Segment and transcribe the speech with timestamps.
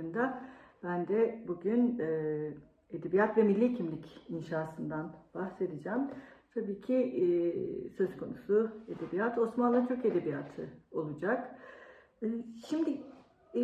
[0.00, 0.40] Konuşmalarında
[0.82, 2.06] ben de bugün e,
[2.90, 6.08] edebiyat ve milli kimlik inşasından bahsedeceğim.
[6.54, 7.24] Tabii ki e,
[7.90, 11.56] söz konusu edebiyat Osmanlı Türk Edebiyatı olacak.
[12.22, 12.26] E,
[12.68, 12.90] şimdi
[13.54, 13.60] e,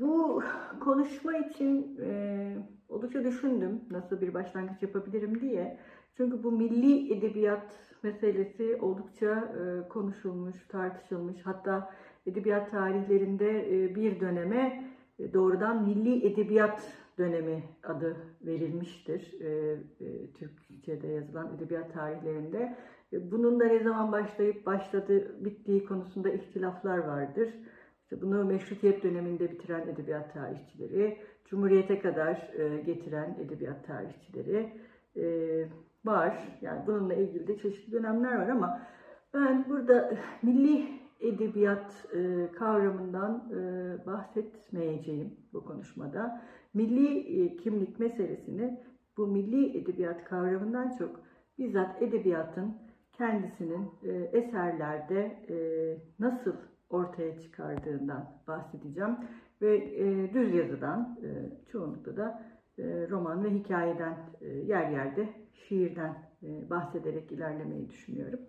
[0.00, 0.42] bu
[0.80, 2.56] konuşma için e,
[2.88, 5.78] oldukça düşündüm nasıl bir başlangıç yapabilirim diye.
[6.16, 7.72] Çünkü bu milli edebiyat
[8.02, 11.36] meselesi oldukça e, konuşulmuş, tartışılmış.
[11.44, 11.90] Hatta
[12.26, 14.89] edebiyat tarihlerinde e, bir döneme
[15.34, 19.40] doğrudan milli edebiyat dönemi adı verilmiştir.
[19.40, 19.48] E,
[20.00, 22.76] e, Türkçe'de yazılan edebiyat tarihlerinde.
[23.12, 27.54] E, bunun da ne zaman başlayıp başladı, bittiği konusunda ihtilaflar vardır.
[28.02, 34.72] İşte bunu meşrutiyet döneminde bitiren edebiyat tarihçileri, Cumhuriyete kadar e, getiren edebiyat tarihçileri,
[35.16, 35.24] e,
[36.04, 36.58] var.
[36.60, 38.80] Yani bununla ilgili de çeşitli dönemler var ama
[39.34, 46.42] ben burada milli edebiyat e, kavramından e, bahsetmeyeceğim bu konuşmada.
[46.74, 48.80] Milli e, kimlik meselesini
[49.16, 51.20] bu milli edebiyat kavramından çok
[51.58, 52.74] bizzat edebiyatın
[53.12, 55.56] kendisinin e, eserlerde e,
[56.18, 56.54] nasıl
[56.90, 59.16] ortaya çıkardığından bahsedeceğim
[59.62, 61.28] ve e, düz yazıdan e,
[61.72, 62.42] çoğunlukla da
[62.78, 68.40] e, roman ve hikayeden e, yer yerde şiirden e, bahsederek ilerlemeyi düşünüyorum.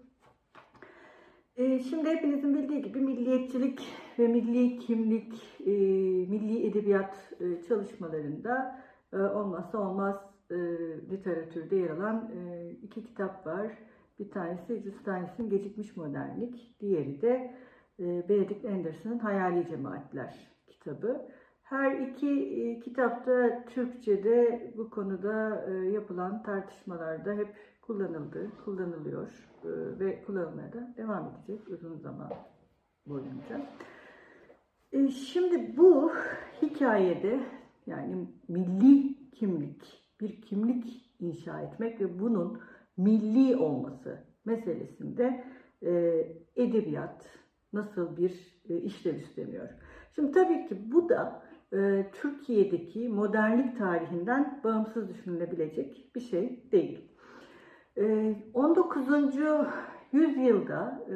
[1.61, 3.79] E, şimdi hepinizin bildiği gibi milliyetçilik
[4.19, 5.33] ve milli kimlik,
[5.65, 5.71] e,
[6.29, 7.33] milli edebiyat
[7.67, 8.79] çalışmalarında
[9.13, 10.15] olmazsa olmaz
[11.11, 12.31] literatürde yer alan
[12.83, 13.71] iki kitap var.
[14.19, 17.55] Bir tanesi Edith Steinis'in Gecikmiş Modernlik, diğeri de
[17.99, 21.27] Benedict Anderson'ın Hayali Cemaatler kitabı.
[21.71, 27.47] Her iki e, kitapta Türkçe'de bu konuda e, yapılan tartışmalarda hep
[27.91, 29.69] kullanıldı, kullanılıyor e,
[29.99, 32.29] ve kullanılmaya da devam edecek uzun zaman
[33.05, 33.69] boyunca.
[35.11, 36.11] Şimdi bu
[36.61, 37.39] hikayede
[37.85, 42.59] yani milli kimlik, bir kimlik inşa etmek ve bunun
[42.97, 45.43] milli olması meselesinde
[46.55, 47.39] edebiyat
[47.73, 49.69] nasıl bir işlev üstleniyor.
[50.15, 57.10] Şimdi tabii ki bu da e, Türkiye'deki modernlik tarihinden bağımsız düşünülebilecek bir şey değil.
[57.97, 59.07] E, 19.
[60.11, 61.13] yüzyılda e,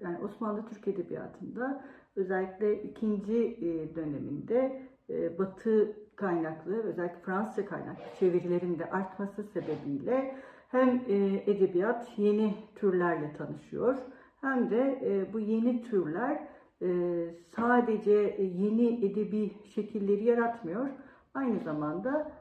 [0.00, 1.84] yani Osmanlı Türk Edebiyatı'nda
[2.16, 10.36] özellikle ikinci e, döneminde e, Batı kaynaklı özellikle Fransızca kaynaklı çevirilerin de artması sebebiyle
[10.68, 11.02] hem
[11.46, 13.96] edebiyat yeni türlerle tanışıyor
[14.40, 15.00] hem de
[15.32, 16.48] bu yeni türler
[16.82, 20.88] ee, sadece yeni edebi şekilleri yaratmıyor,
[21.34, 22.32] aynı zamanda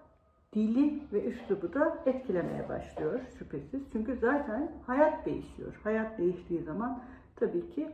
[0.56, 3.82] dili ve üslubu da etkilemeye başlıyor şüphesiz.
[3.92, 5.80] Çünkü zaten hayat değişiyor.
[5.84, 7.04] Hayat değiştiği zaman
[7.36, 7.90] tabii ki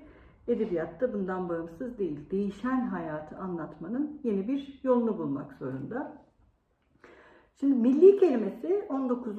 [0.48, 2.30] edebiyatta bundan bağımsız değil.
[2.32, 6.22] Değişen hayatı anlatmanın yeni bir yolunu bulmak zorunda.
[7.60, 9.38] Şimdi milli kelimesi 19.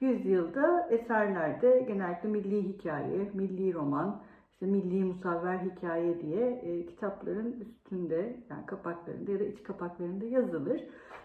[0.00, 4.22] yüzyılda eserlerde genellikle milli hikaye, milli roman,
[4.54, 10.84] işte Milli Musavver Hikaye diye e, kitapların üstünde yani kapaklarında ya da iç kapaklarında yazılır.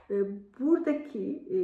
[0.10, 0.16] E,
[0.60, 1.60] buradaki e,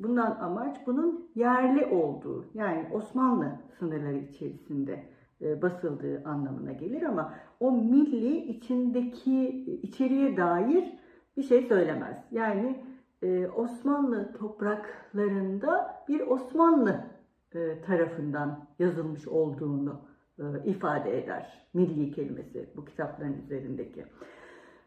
[0.00, 5.04] bundan amaç bunun yerli olduğu yani Osmanlı sınırları içerisinde
[5.40, 9.48] e, basıldığı anlamına gelir ama o milli içindeki
[9.82, 10.98] içeriye dair
[11.36, 12.24] bir şey söylemez.
[12.30, 12.84] Yani
[13.22, 17.04] e, Osmanlı topraklarında bir Osmanlı
[17.54, 20.05] e, tarafından yazılmış olduğunu e,
[20.64, 21.68] ifade eder.
[21.74, 24.04] Milli kelimesi bu kitapların üzerindeki.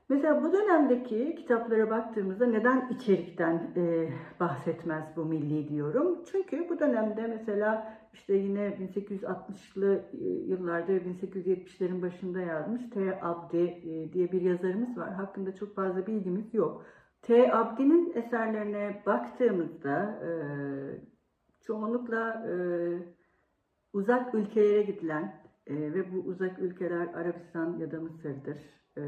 [0.10, 4.10] Mesela bu dönemdeki kitaplara baktığımızda neden içerikten e,
[4.40, 6.24] bahsetmez bu milli diyorum?
[6.32, 13.20] Çünkü bu dönemde mesela işte yine 1860'lı e, yıllarda 1870'lerin başında yazmış T.
[13.22, 15.14] Abdi e, diye bir yazarımız var.
[15.14, 16.86] Hakkında çok fazla bilgimiz yok.
[17.22, 17.54] T.
[17.54, 20.30] Abdi'nin eserlerine baktığımızda e,
[21.62, 22.54] çoğunlukla e,
[23.94, 28.58] uzak ülkelere gidilen e, ve bu uzak ülkeler Arabistan ya da Mısır'dır.
[28.98, 29.02] E,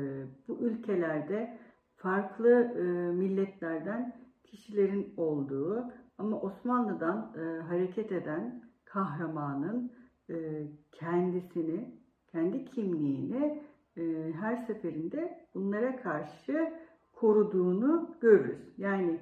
[0.47, 1.57] bu ülkelerde
[1.95, 2.81] farklı e,
[3.15, 9.91] milletlerden kişilerin olduğu, ama Osmanlı'dan e, hareket eden kahramanın
[10.29, 11.95] e, kendisini,
[12.31, 13.63] kendi kimliğini
[13.97, 16.73] e, her seferinde bunlara karşı
[17.13, 18.59] koruduğunu görürüz.
[18.77, 19.19] Yani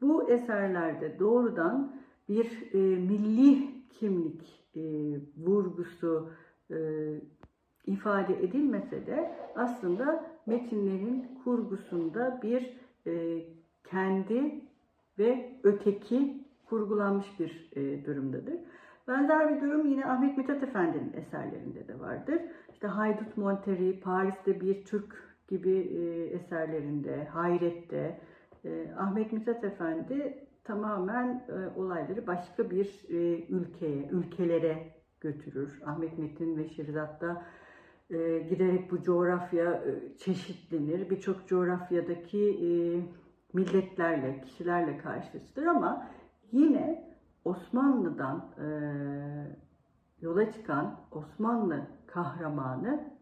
[0.00, 1.96] bu eserlerde doğrudan
[2.28, 4.80] bir e, milli kimlik e,
[5.36, 6.30] vurgusu
[6.70, 6.76] e,
[7.86, 12.76] ifade edilmese de aslında metinlerin kurgusunda bir
[13.06, 13.44] e,
[13.84, 14.60] kendi
[15.18, 18.54] ve öteki kurgulanmış bir e, durumdadır.
[19.08, 22.38] Benzer bir durum yine Ahmet Mithat Efendi'nin eserlerinde de vardır.
[22.72, 28.20] İşte Haydut Monteri, Paris'te bir Türk gibi e, eserlerinde, Hayret'te
[28.64, 35.82] e, Ahmet Mithat Efendi tamamen e, olayları başka bir e, ülkeye, ülkelere götürür.
[35.86, 37.44] Ahmet Metin ve Şirzat'ta
[38.10, 41.10] e, giderek bu coğrafya e, çeşitlenir.
[41.10, 42.70] Birçok coğrafyadaki e,
[43.52, 46.06] milletlerle, kişilerle karşılaştır ama
[46.52, 47.12] yine
[47.44, 48.66] Osmanlı'dan e,
[50.20, 53.12] yola çıkan Osmanlı kahramanı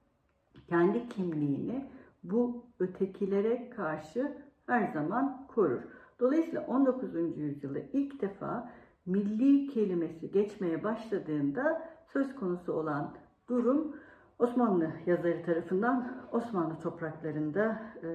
[0.69, 1.91] kendi kimliğini
[2.25, 6.00] bu ötekilere karşı her zaman korur.
[6.21, 7.15] Dolayısıyla 19.
[7.37, 8.73] yüzyılda ilk defa
[9.07, 11.83] milli kelimesi geçmeye başladığında
[12.13, 13.15] söz konusu olan
[13.49, 13.97] durum
[14.39, 18.09] Osmanlı yazarı tarafından Osmanlı topraklarında e,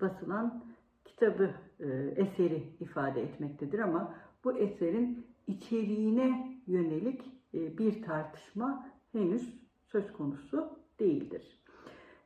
[0.00, 0.64] basılan
[1.04, 1.50] kitabı,
[1.80, 4.14] e, eseri ifade etmektedir ama
[4.44, 7.22] bu eserin içeriğine yönelik
[7.54, 11.58] e, bir tartışma henüz söz konusu değildir.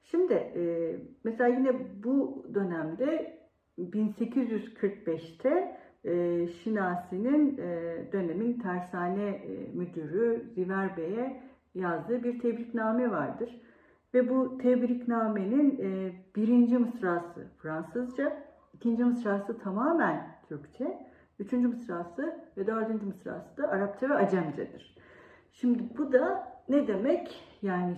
[0.05, 3.39] Şimdi e, mesela yine bu dönemde
[3.79, 11.43] 1845'te e, Şinasi'nin e, dönemin tersane e, müdürü Ziver Bey'e
[11.75, 13.61] yazdığı bir tebrikname vardır.
[14.15, 18.43] Ve bu tebriknamenin e, birinci mısrası Fransızca,
[18.75, 21.07] ikinci mısrası tamamen Türkçe,
[21.39, 24.97] üçüncü mısrası ve dördüncü mısrası da Arapça ve Acemcedir.
[25.53, 27.43] Şimdi bu da ne demek?
[27.63, 27.97] Yani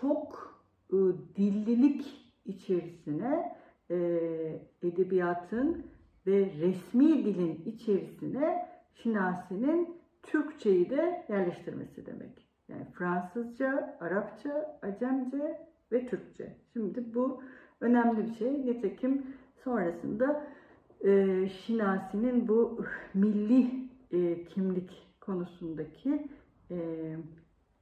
[0.00, 0.54] çok
[0.92, 0.96] e,
[1.36, 3.56] dillilik içerisine
[3.90, 3.96] e,
[4.82, 5.86] edebiyatın
[6.26, 12.48] ve resmi dilin içerisine Şinasi'nin Türkçeyi de yerleştirmesi demek.
[12.68, 15.58] Yani Fransızca, Arapça, Acemce
[15.92, 16.56] ve Türkçe.
[16.72, 17.42] Şimdi bu
[17.80, 18.66] önemli bir şey.
[18.66, 19.26] Nitekim
[19.64, 20.46] sonrasında
[21.04, 22.84] e, Şinasi'nin bu
[23.14, 24.90] milli e, kimlik
[25.20, 26.28] konusundaki
[26.70, 26.76] e,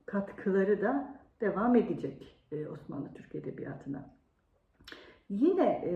[0.07, 4.22] katkıları da devam edecek e, Osmanlı Türk Edebiyatı'na.
[5.33, 5.95] Yine e,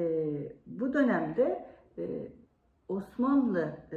[0.67, 1.67] bu dönemde
[1.99, 2.29] e,
[2.89, 3.97] Osmanlı e,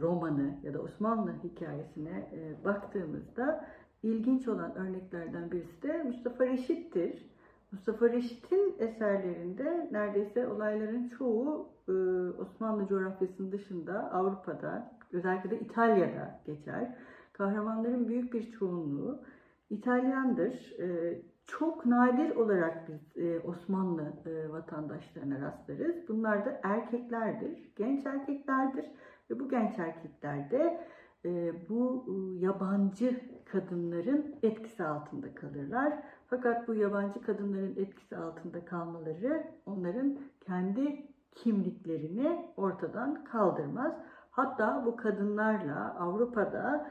[0.00, 3.64] romanı ya da Osmanlı hikayesine e, baktığımızda
[4.02, 7.32] ilginç olan örneklerden birisi de Mustafa Reşit'tir.
[7.72, 11.92] Mustafa Reşit'in eserlerinde neredeyse olayların çoğu e,
[12.40, 16.94] Osmanlı coğrafyasının dışında Avrupa'da, özellikle de İtalya'da geçer.
[17.32, 19.22] Kahramanların büyük bir çoğunluğu
[19.70, 20.74] İtalyandır.
[20.78, 26.08] E, çok nadir olarak biz e, Osmanlı e, vatandaşlarına rastlarız.
[26.08, 28.84] Bunlar da erkeklerdir, genç erkeklerdir
[29.30, 30.86] ve bu genç erkeklerde
[31.24, 35.92] e, bu e, yabancı kadınların etkisi altında kalırlar.
[36.26, 43.92] Fakat bu yabancı kadınların etkisi altında kalmaları onların kendi kimliklerini ortadan kaldırmaz.
[44.30, 46.90] Hatta bu kadınlarla Avrupa'da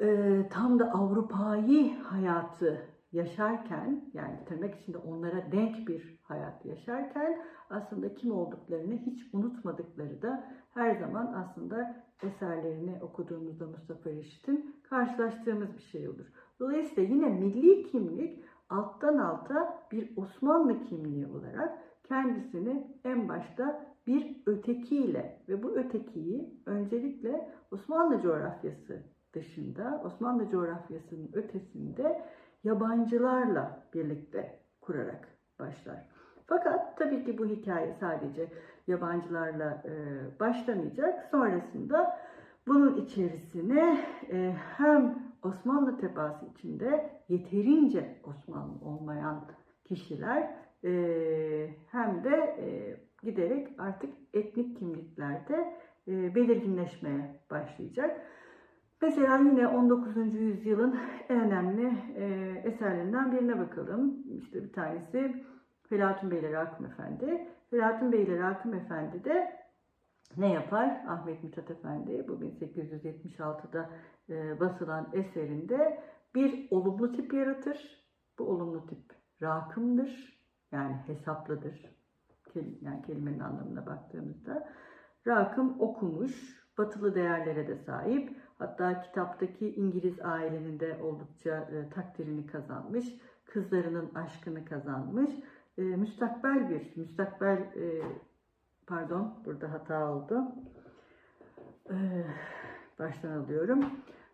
[0.00, 8.14] e, tam da Avrupa'yı hayatı yaşarken yani tırnak içinde onlara denk bir hayat yaşarken aslında
[8.14, 10.44] kim olduklarını hiç unutmadıkları da
[10.74, 16.26] her zaman aslında eserlerini okuduğumuzda Mustafa Reşit'in karşılaştığımız bir şey olur.
[16.60, 25.42] Dolayısıyla yine milli kimlik alttan alta bir Osmanlı kimliği olarak kendisini en başta bir ötekiyle
[25.48, 32.22] ve bu ötekiyi öncelikle Osmanlı coğrafyası dışında, Osmanlı coğrafyasının ötesinde
[32.64, 36.08] yabancılarla birlikte kurarak başlar.
[36.46, 38.52] Fakat tabii ki bu hikaye sadece
[38.86, 39.92] yabancılarla e,
[40.40, 41.28] başlamayacak.
[41.30, 42.20] Sonrasında
[42.66, 49.44] bunun içerisine e, hem Osmanlı tebaası içinde yeterince Osmanlı olmayan
[49.84, 50.90] kişiler e,
[51.90, 52.66] hem de e,
[53.22, 58.20] giderek artık etnik kimliklerde e, belirginleşmeye başlayacak.
[59.02, 60.34] Mesela yine 19.
[60.34, 60.96] yüzyılın
[61.28, 62.24] en önemli e,
[62.64, 64.16] eserlerinden birine bakalım.
[64.38, 65.44] İşte bir tanesi
[65.88, 67.48] Felatun Beyler Hakim Efendi.
[67.70, 69.56] Felatun Beyler Hakim Efendi de
[70.36, 71.04] ne yapar?
[71.08, 73.90] Ahmet Mithat Efendi bu 1876'da
[74.28, 76.00] e, basılan eserinde
[76.34, 78.04] bir olumlu tip yaratır.
[78.38, 79.12] Bu olumlu tip
[79.42, 80.40] rakımdır.
[80.72, 81.96] Yani hesaplıdır.
[82.80, 84.68] Yani kelimenin anlamına baktığımızda.
[85.26, 86.32] Rakım okumuş,
[86.78, 88.36] batılı değerlere de sahip.
[88.58, 93.14] Hatta kitaptaki İngiliz ailenin de oldukça e, takdirini kazanmış.
[93.44, 95.30] Kızlarının aşkını kazanmış.
[95.78, 98.02] E, müstakbel bir, müstakbel e,
[98.86, 100.42] pardon burada hata oldu.
[101.90, 101.96] E,
[102.98, 103.84] baştan alıyorum.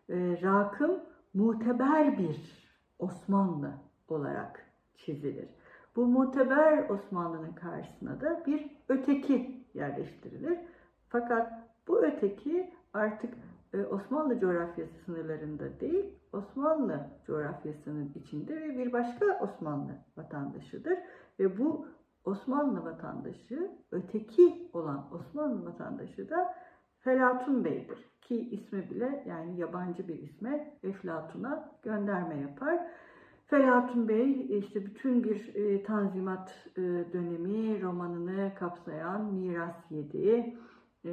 [0.09, 1.01] E, rakım
[1.35, 2.63] muteber bir
[2.99, 3.73] Osmanlı
[4.09, 5.49] olarak çizilir.
[5.97, 10.59] Bu muteber Osmanlı'nın karşısına da bir öteki yerleştirilir.
[11.09, 11.53] Fakat
[11.89, 13.35] bu öteki artık
[13.79, 20.99] Osmanlı coğrafyası sınırlarında değil, Osmanlı coğrafyasının içinde ve bir başka Osmanlı vatandaşıdır.
[21.39, 21.87] Ve bu
[22.25, 26.55] Osmanlı vatandaşı, öteki olan Osmanlı vatandaşı da
[26.99, 27.99] Felatun Bey'dir.
[28.21, 32.87] Ki ismi bile yani yabancı bir isme Eflatun'a gönderme yapar.
[33.47, 36.81] Felatun Bey işte bütün bir e, tanzimat e,
[37.13, 40.57] dönemi romanını kapsayan Miras Yedi,
[41.05, 41.11] e,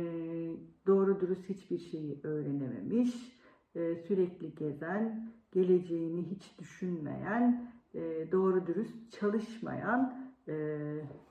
[0.88, 3.39] doğru dürüst hiçbir şeyi öğrenememiş,
[3.75, 10.77] e, sürekli gezen, geleceğini hiç düşünmeyen, e, doğru dürüst çalışmayan e,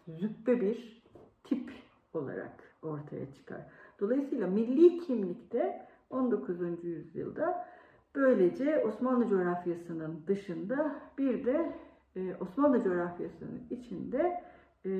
[0.08, 1.02] züppe bir
[1.44, 1.72] tip
[2.12, 3.60] olarak ortaya çıkar.
[4.00, 6.84] Dolayısıyla milli kimlikte 19.
[6.84, 7.66] yüzyılda
[8.14, 11.72] böylece Osmanlı coğrafyasının dışında bir de
[12.16, 14.42] e, Osmanlı coğrafyasının içinde
[14.86, 14.90] e,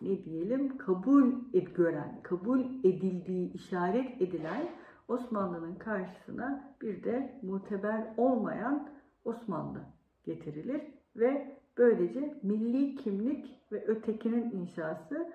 [0.00, 4.68] ne diyelim kabul ed gören, kabul edildiği, işaret edilen
[5.08, 8.88] Osmanlı'nın karşısına bir de muteber olmayan
[9.24, 9.80] Osmanlı
[10.24, 10.82] getirilir
[11.16, 15.32] ve böylece milli kimlik ve ötekinin inşası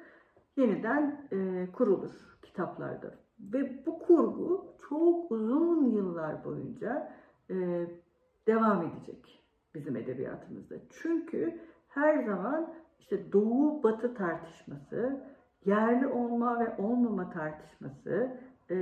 [0.57, 3.15] yeniden e, kurulur kitaplarda.
[3.39, 7.12] Ve bu kurgu çok uzun yıllar boyunca
[7.50, 7.55] e,
[8.48, 9.43] devam edecek
[9.75, 10.75] bizim edebiyatımızda.
[10.89, 15.24] Çünkü her zaman işte doğu batı tartışması,
[15.66, 18.40] yerli olma ve olmama tartışması,
[18.72, 18.75] e,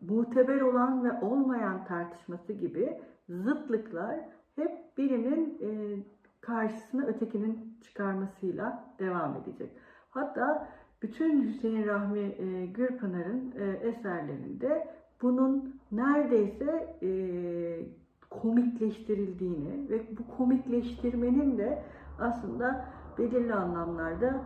[0.00, 4.20] muteber olan ve olmayan tartışması gibi zıtlıklar
[4.56, 5.68] hep birinin e,
[6.40, 9.70] karşısına ötekinin çıkarmasıyla devam edecek.
[10.10, 10.68] Hatta
[11.02, 14.88] bütün Hüseyin Rahmi e, Gürpınar'ın e, eserlerinde
[15.22, 17.10] bunun neredeyse e,
[18.30, 21.82] komikleştirildiğini ve bu komikleştirmenin de
[22.18, 22.84] aslında
[23.18, 24.44] belirli anlamlarda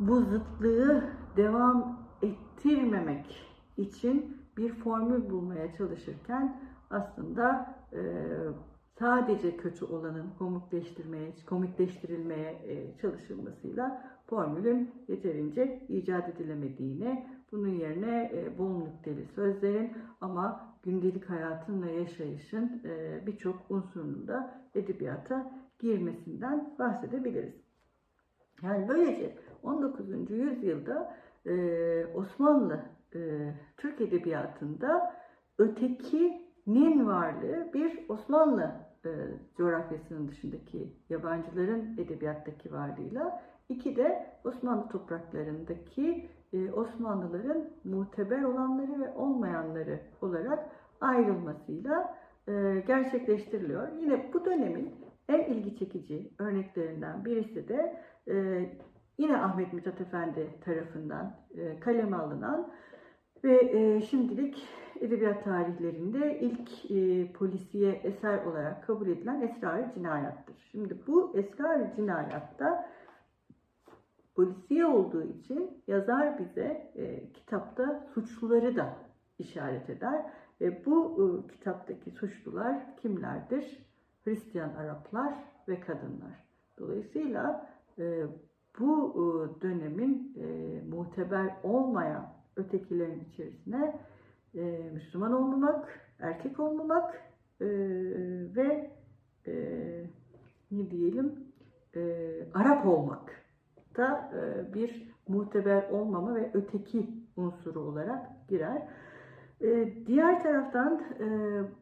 [0.00, 1.04] bu zıtlığı
[1.36, 3.46] devam ettirmemek
[3.76, 8.00] için bir formül bulmaya çalışırken aslında e,
[8.98, 18.78] sadece kötü olanın komikleştirmeye, komikleştirilmeye e, çalışılmasıyla formülün yeterince icat edilemediğini, bunun yerine e, bol
[18.78, 27.65] nükteli sözlerin ama gündelik hayatın ve yaşayışın e, birçok unsurunun da edebiyata girmesinden bahsedebiliriz.
[28.62, 30.30] Yani böylece 19.
[30.30, 32.80] yüzyılda e, Osmanlı
[33.14, 33.18] e,
[33.76, 35.14] Türk Edebiyatı'nda
[35.58, 38.72] ötekinin varlığı bir Osmanlı
[39.04, 39.10] e,
[39.56, 50.00] coğrafyasının dışındaki yabancıların edebiyattaki varlığıyla iki de Osmanlı topraklarındaki e, Osmanlıların muteber olanları ve olmayanları
[50.22, 50.68] olarak
[51.00, 52.14] ayrılmasıyla
[52.48, 53.88] e, gerçekleştiriliyor.
[54.00, 54.94] Yine bu dönemin
[55.28, 58.66] en ilgi çekici örneklerinden birisi de e,
[59.18, 62.72] yine Ahmet Mithat Efendi tarafından e, kaleme alınan
[63.44, 64.68] ve e, şimdilik
[65.00, 70.68] edebiyat tarihlerinde ilk e, polisiye eser olarak kabul edilen Esrar-ı Cinayat'tır.
[70.70, 72.88] Şimdi bu Esrar-ı Cinayat'ta
[74.34, 78.96] polisiye olduğu için yazar bize e, kitapta suçluları da
[79.38, 80.26] işaret eder.
[80.60, 83.86] Ve bu e, kitaptaki suçlular kimlerdir?
[84.24, 85.34] Hristiyan Araplar
[85.68, 86.46] ve kadınlar.
[86.78, 87.68] Dolayısıyla
[88.78, 94.00] bu e, dönemin e, muteber olmayan ötekilerin içerisine
[94.54, 97.22] e, Müslüman olmamak, erkek olmamak
[97.60, 98.90] ve
[100.70, 101.34] ne diyelim
[102.54, 103.44] Arap olmak
[103.96, 104.30] da
[104.74, 108.82] bir muteber olmama ve öteki unsuru olarak girer.
[110.06, 111.02] Diğer taraftan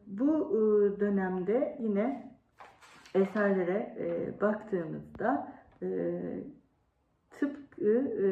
[0.07, 0.51] bu
[0.99, 2.31] dönemde yine
[3.15, 3.95] eserlere
[4.41, 6.19] baktığımızda e,
[7.39, 7.91] tıpkı
[8.23, 8.27] e,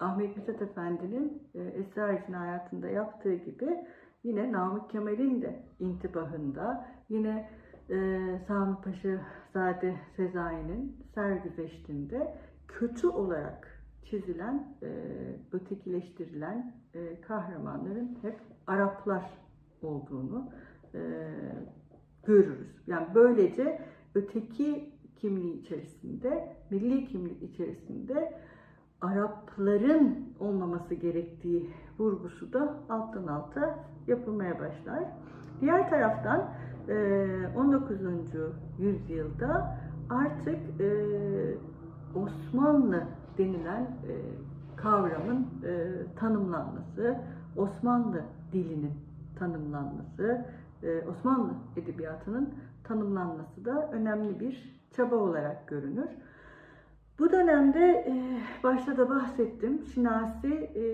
[0.00, 3.84] Ahmet Mithat Efendi'nin e, Esrar hayatında yaptığı gibi
[4.22, 7.50] yine Namık Kemal'in de intibahında yine
[7.90, 9.20] e, Sami Paşa
[9.52, 12.34] Zade Sezai'nin sergüzeştinde
[12.68, 14.88] kötü olarak çizilen, e,
[15.52, 19.30] ötekileştirilen e, kahramanların hep Araplar
[19.82, 20.50] olduğunu
[20.94, 21.00] e,
[22.26, 22.68] görürüz.
[22.86, 23.82] Yani böylece
[24.14, 28.32] öteki kimliği içerisinde, milli kimlik içerisinde
[29.00, 35.04] Arapların olmaması gerektiği vurgusu da alttan alta yapılmaya başlar.
[35.60, 36.50] Diğer taraftan
[37.56, 38.00] 19.
[38.78, 39.78] yüzyılda
[40.10, 40.58] artık
[42.14, 43.02] Osmanlı
[43.38, 43.96] denilen
[44.76, 45.46] kavramın
[46.16, 47.20] tanımlanması,
[47.56, 48.22] Osmanlı
[48.52, 48.92] dilinin
[49.38, 50.46] tanımlanması,
[51.10, 56.08] Osmanlı edebiyatının tanımlanması da önemli bir çaba olarak görünür.
[57.18, 58.14] Bu dönemde e,
[58.64, 59.82] başta da bahsettim.
[59.94, 60.84] Şinasi e,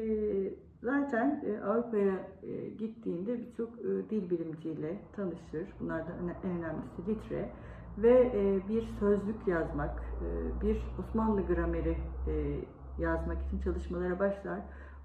[0.83, 5.69] zaten e, Avrupa'ya e, gittiğinde birçok e, dil bilimciyle tanışır.
[5.81, 7.51] Bunlardan en önemlisi Litre
[7.99, 11.97] ve e, bir sözlük yazmak, e, bir Osmanlı grameri
[12.29, 12.61] e,
[12.99, 14.61] yazmak için çalışmalara başlar.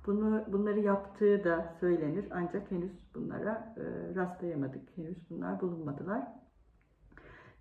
[0.05, 4.97] Bunu bunları yaptığı da söylenir ancak henüz bunlara e, rastlayamadık.
[4.97, 6.27] Henüz bunlar bulunmadılar.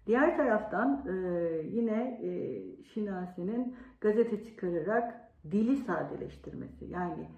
[0.08, 1.12] Diğer taraftan e,
[1.72, 5.14] yine e, Şinasi'nin gazete çıkararak
[5.50, 7.28] dili sadeleştirmesi yani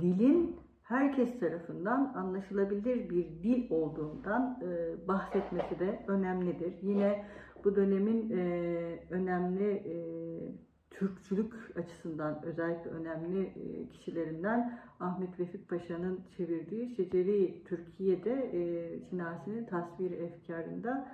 [0.00, 6.74] dilin herkes tarafından anlaşılabilir bir dil olduğundan e, bahsetmesi de önemlidir.
[6.82, 7.24] Yine
[7.64, 8.42] bu dönemin e,
[9.10, 9.82] önemli
[10.90, 13.52] Türkçülük açısından özellikle önemli
[13.92, 18.60] kişilerinden Ahmet Vefik Paşa'nın çevirdiği Şeceri Türkiye'de e,
[19.10, 21.08] Şinasi'nin tasvir efkarında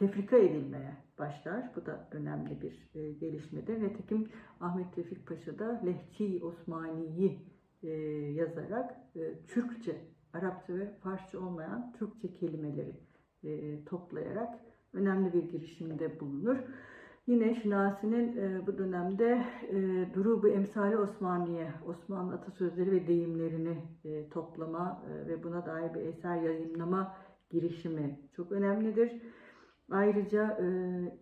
[0.00, 1.70] tefrika edilmeye başlar.
[1.76, 3.82] Bu da önemli bir e, gelişmedir.
[3.82, 4.28] Nitekim
[4.60, 7.38] Ahmet Tevfik Paşa da Lehçi Osmani'yi
[7.82, 7.88] e,
[8.34, 9.96] yazarak e, Türkçe,
[10.32, 13.00] Arapça ve Farsça olmayan Türkçe kelimeleri
[13.44, 14.60] e, toplayarak
[14.92, 16.56] önemli bir girişimde bulunur.
[17.26, 25.02] Yine Şinasi'nin e, bu dönemde e, Durubu Emsali Osmaniye, Osmanlı atasözleri ve deyimlerini e, toplama
[25.10, 27.16] e, ve buna dair bir eser yayınlama
[27.50, 29.12] girişimi çok önemlidir.
[29.90, 30.66] Ayrıca e,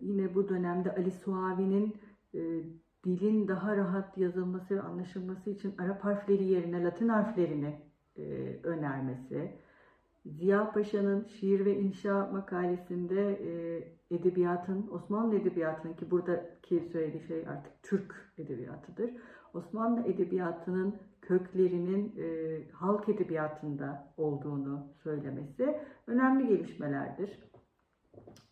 [0.00, 1.96] yine bu dönemde Ali Suavi'nin
[2.34, 2.40] e,
[3.04, 7.80] dilin daha rahat yazılması ve anlaşılması için Arap harfleri yerine Latin harflerini
[8.16, 8.22] e,
[8.62, 9.52] önermesi,
[10.26, 13.83] Ziya Paşa'nın şiir ve inşa makalesinde e,
[14.14, 19.11] edebiyatın, Osmanlı edebiyatının ki buradaki söylediği şey artık Türk edebiyatıdır.
[19.54, 27.38] Osmanlı edebiyatının köklerinin e, halk edebiyatında olduğunu söylemesi önemli gelişmelerdir.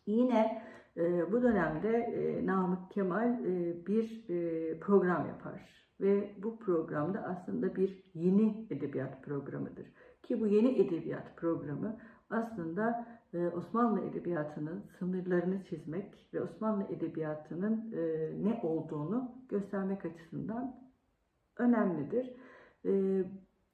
[0.06, 0.62] Yine
[0.96, 7.76] e, bu dönemde e, Namık Kemal e, bir e, program yapar ve bu programda aslında
[7.76, 9.86] bir yeni edebiyat programıdır.
[10.22, 11.96] Ki bu yeni edebiyat programı
[12.30, 20.76] aslında e, Osmanlı edebiyatının sınırlarını çizmek ve Osmanlı edebiyatının e, ne olduğunu göstermek açısından
[21.58, 22.32] önemlidir.
[22.84, 23.22] E,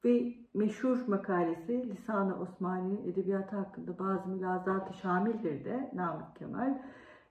[0.04, 6.82] ve meşhur makalesi Lisan-ı Osmani Edebiyatı hakkında bazı mülazat-ı şamildir de Namık Kemal.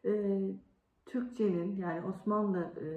[0.06, 0.42] E,
[1.06, 2.88] Türkçenin yani Osmanlı e,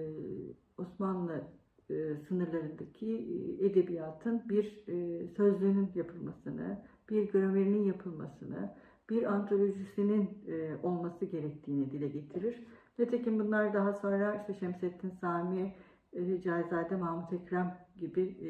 [0.78, 1.44] Osmanlı
[1.90, 1.94] e,
[2.28, 6.78] sınırlarındaki e, edebiyatın bir e, sözlüğünün yapılmasını,
[7.10, 8.74] bir gramerinin yapılmasını,
[9.10, 12.66] bir antolojisinin e, olması gerektiğini dile getirir.
[12.98, 15.74] Nitekim bunlar daha sonra işte Şemsettin Sami,
[16.14, 18.48] e, Cahizade Mahmut Ekrem gibi e,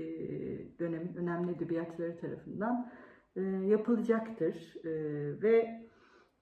[0.78, 2.90] dönemin önemli edebiyatçıları tarafından
[3.36, 4.74] e, yapılacaktır.
[4.84, 4.92] E,
[5.42, 5.84] ve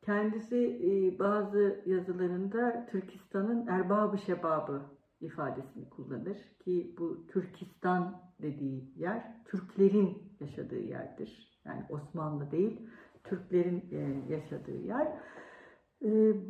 [0.03, 4.83] kendisi bazı yazılarında Türkistan'ın erbabı şebabı
[5.21, 11.61] ifadesini kullanır ki bu Türkistan dediği yer Türklerin yaşadığı yerdir.
[11.65, 12.81] Yani Osmanlı değil,
[13.25, 13.85] Türklerin
[14.29, 15.09] yaşadığı yer.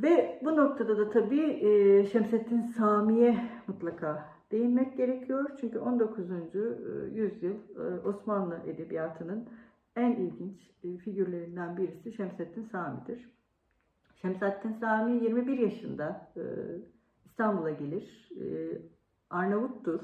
[0.03, 5.51] Ve bu noktada da tabii e, Şemsettin Sami'ye mutlaka değinmek gerekiyor.
[5.61, 6.31] Çünkü 19.
[6.31, 6.59] E,
[7.15, 9.49] yüzyıl e, Osmanlı edebiyatının
[9.97, 13.31] en ilginç e, figürlerinden birisi Şemsettin Sami'dir.
[14.23, 16.33] Şemsettin Sami 21 yaşında
[17.25, 18.29] İstanbul'a gelir.
[19.31, 20.01] Arnavuttur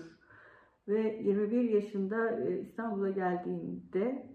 [0.89, 4.27] ve 21 yaşında İstanbul'a geldiğinde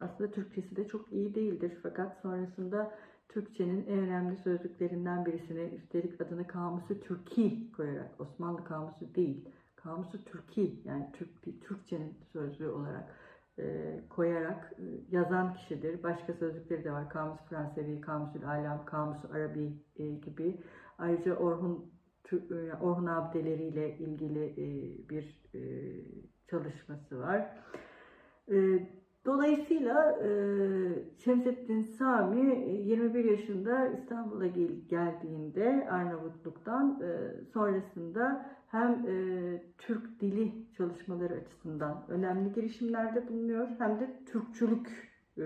[0.00, 1.72] aslında Türkçesi de çok iyi değildir.
[1.82, 2.94] Fakat sonrasında
[3.28, 10.80] Türkçenin en önemli sözlüklerinden birisine üstelik adını Kamusu Türki koyarak, Osmanlı Kamusu değil, Kamusu Türki
[10.84, 13.14] yani Türk, Türkçenin sözlüğü olarak
[13.58, 14.84] e, koyarak e,
[15.16, 16.02] yazan kişidir.
[16.02, 17.08] Başka sözlükleri de var.
[17.08, 20.60] Kamus Fransevi, Kamusul Alam, Kamusu Arabi e, gibi.
[20.98, 21.92] Ayrıca Orhun
[22.32, 24.66] e, Orhun abdeleriyle ilgili e,
[25.08, 25.60] bir e,
[26.50, 27.58] çalışması var.
[29.26, 30.28] Dolayısıyla e,
[31.18, 40.52] Şemsettin Sami 21 e, yaşında İstanbul'a gel, geldiğinde Arnavutluk'tan e, sonrasında hem e, Türk dili
[40.76, 45.42] çalışmaları açısından önemli girişimlerde bulunuyor hem de Türkçülük, e,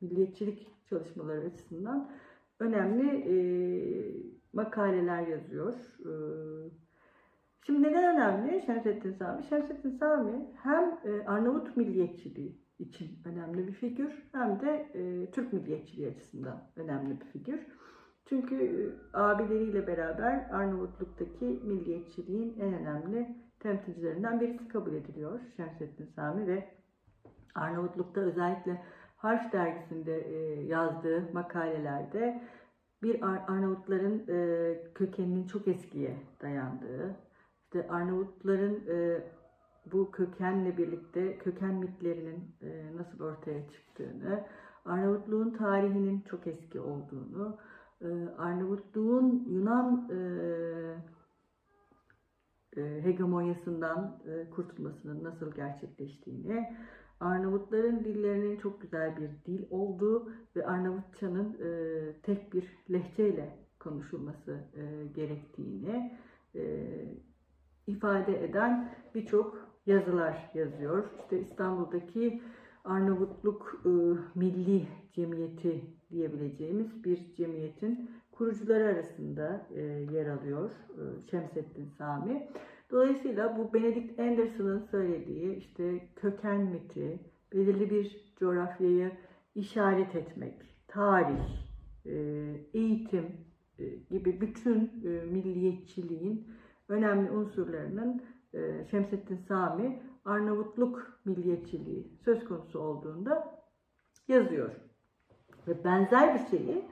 [0.00, 2.10] milliyetçilik çalışmaları açısından
[2.60, 3.36] önemli e,
[4.52, 5.74] makaleler yazıyor.
[6.00, 6.12] E,
[7.68, 9.44] Şimdi neden önemli Şemsettin Sami?
[9.44, 16.08] Şemsettin Sami hem e, Arnavut milliyetçiliği için önemli bir figür hem de e, Türk milliyetçiliği
[16.08, 17.66] açısından önemli bir figür.
[18.28, 26.68] Çünkü e, abileriyle beraber Arnavutluk'taki milliyetçiliğin en önemli temsilcilerinden birisi kabul ediliyor Şemsettin Sami ve
[27.54, 28.82] Arnavutluk'ta özellikle
[29.16, 32.42] Harf dergisinde e, yazdığı makalelerde
[33.02, 37.16] bir Arnavutların e, kökeninin çok eskiye dayandığı,
[37.64, 38.86] işte Arnavutların
[39.92, 42.54] bu kökenle birlikte köken mitlerinin
[42.96, 44.44] nasıl ortaya çıktığını,
[44.84, 47.58] Arnavutluğun tarihinin çok eski olduğunu,
[48.38, 50.08] Arnavutluğun Yunan
[52.76, 54.22] hegemonyasından
[54.54, 56.76] kurtulmasının nasıl gerçekleştiğini,
[57.20, 65.06] Arnavutların dillerinin çok güzel bir dil olduğu ve Arnavutçanın e, tek bir lehçeyle konuşulması e,
[65.06, 66.18] gerektiğini
[66.54, 66.94] e,
[67.86, 71.04] ifade eden birçok yazılar yazıyor.
[71.18, 72.42] İşte İstanbul'daki
[72.84, 73.88] Arnavutluk e,
[74.34, 79.80] Milli Cemiyeti diyebileceğimiz bir cemiyetin kurucuları arasında e,
[80.12, 82.48] yer alıyor e, Şemsettin Sami.
[82.90, 87.20] Dolayısıyla bu Benedict Anderson'ın söylediği işte köken miti,
[87.52, 89.12] belirli bir coğrafyayı
[89.54, 90.54] işaret etmek,
[90.88, 91.68] tarih,
[92.06, 92.14] e,
[92.74, 93.26] eğitim
[93.78, 96.46] e, gibi bütün e, milliyetçiliğin
[96.88, 98.22] önemli unsurlarının
[98.90, 103.62] Şemsettin Sami Arnavutluk milliyetçiliği söz konusu olduğunda
[104.28, 104.70] yazıyor.
[105.68, 106.84] Ve benzer bir şeyi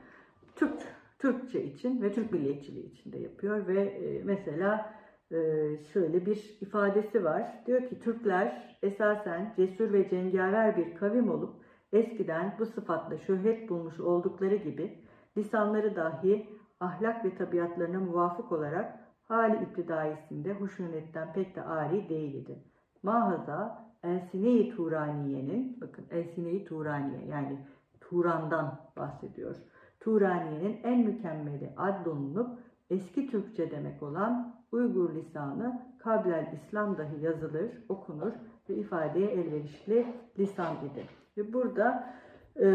[0.56, 0.80] Türk
[1.18, 4.96] Türkçe için ve Türk milliyetçiliği için de yapıyor ve mesela
[5.32, 7.62] ee, şöyle bir ifadesi var.
[7.66, 11.54] Diyor ki Türkler esasen cesur ve cengaver bir kavim olup
[11.92, 15.04] eskiden bu sıfatla şöhret bulmuş oldukları gibi
[15.36, 16.48] lisanları dahi
[16.80, 22.58] ahlak ve tabiatlarına muvafık olarak hali iptidaisinde huşunetten pek de ari değildi.
[23.02, 27.58] Mahaza Elsine-i Turaniye'nin, bakın Elsine-i Turaniye yani
[28.00, 29.56] Turan'dan bahsediyor.
[30.00, 32.58] Turaniye'nin en mükemmeli adlolunup
[32.90, 38.32] eski Türkçe demek olan Uygur lisanı kablel İslam dahi yazılır, okunur
[38.68, 40.06] ve ifadeye elverişli
[40.38, 41.06] lisan idi.
[41.36, 42.14] Ve burada
[42.60, 42.68] e,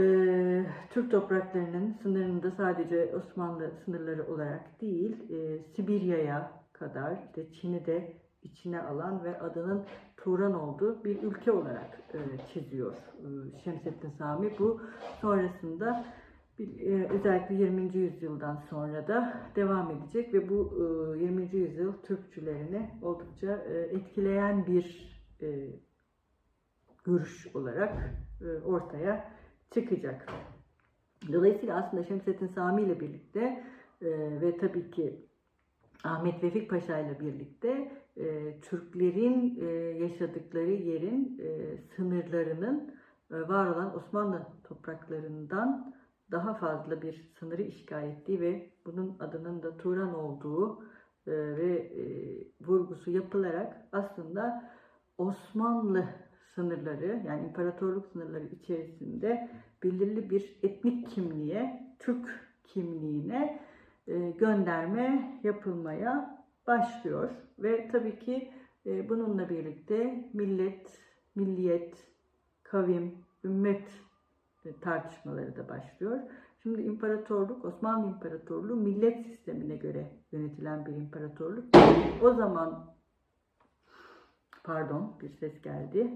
[0.89, 8.13] Türk topraklarının sınırında sadece Osmanlı sınırları olarak değil, e, Sibirya'ya kadar, işte Çin'i de
[8.44, 9.86] içine alan ve adının
[10.17, 12.20] Turan olduğu bir ülke olarak e,
[12.54, 14.52] çiziyor e, Şemsettin Sami.
[14.60, 14.82] Bu
[15.22, 16.06] sonrasında
[16.60, 17.98] e, özellikle 20.
[17.98, 20.74] yüzyıldan sonra da devam edecek ve bu
[21.20, 21.41] 20.
[21.44, 25.12] E, yüzyıl Türkçülerini oldukça e, etkileyen bir
[27.04, 27.98] görüş olarak
[28.65, 29.32] ortaya
[29.71, 30.25] çıkacak.
[31.34, 33.63] Dolayısıyla aslında Şemsettin Sami ile birlikte
[34.41, 35.25] ve tabii ki
[36.03, 37.91] Ahmet Vefik Paşa ile birlikte
[38.62, 39.55] Türklerin
[39.99, 41.41] yaşadıkları yerin
[41.95, 42.95] sınırlarının
[43.31, 45.93] var olan Osmanlı topraklarından
[46.31, 50.84] daha fazla bir sınırı işgal ettiği ve bunun adının da Turan olduğu
[51.27, 52.03] e, ve e,
[52.65, 54.71] vurgusu yapılarak aslında
[55.17, 56.05] Osmanlı
[56.56, 59.50] sınırları yani imparatorluk sınırları içerisinde
[59.84, 63.60] belirli bir etnik kimliğe, Türk kimliğine
[64.08, 67.30] e, gönderme yapılmaya başlıyor.
[67.60, 68.52] Ve tabii ki
[68.86, 71.00] e, bununla birlikte millet,
[71.36, 72.08] milliyet,
[72.64, 73.88] kavim, ümmet
[74.82, 76.20] tartışmaları da başlıyor.
[76.64, 81.66] Şimdi imparatorluk, Osmanlı İmparatorluğu millet sistemine göre yönetilen bir imparatorluk.
[82.22, 82.96] O zaman
[84.64, 86.12] pardon bir ses geldi.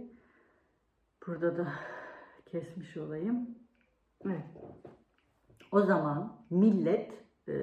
[1.27, 1.67] Burada da
[2.45, 3.49] kesmiş olayım.
[4.25, 4.45] Evet.
[5.71, 7.13] O zaman millet
[7.47, 7.53] e,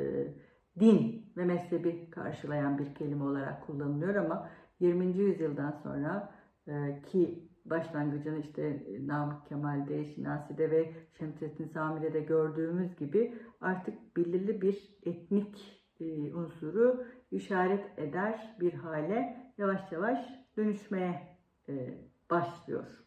[0.80, 5.06] din ve mezhebi karşılayan bir kelime olarak kullanılıyor ama 20.
[5.06, 6.34] yüzyıldan sonra
[6.68, 14.62] e, ki başlangıcını işte Namık Kemal'de, Şinasi'de ve Şemsettin Sami'de de gördüğümüz gibi artık belirli
[14.62, 20.18] bir etnik e, unsuru işaret eder bir hale yavaş yavaş
[20.56, 21.98] dönüşmeye e,
[22.30, 23.02] başlıyor.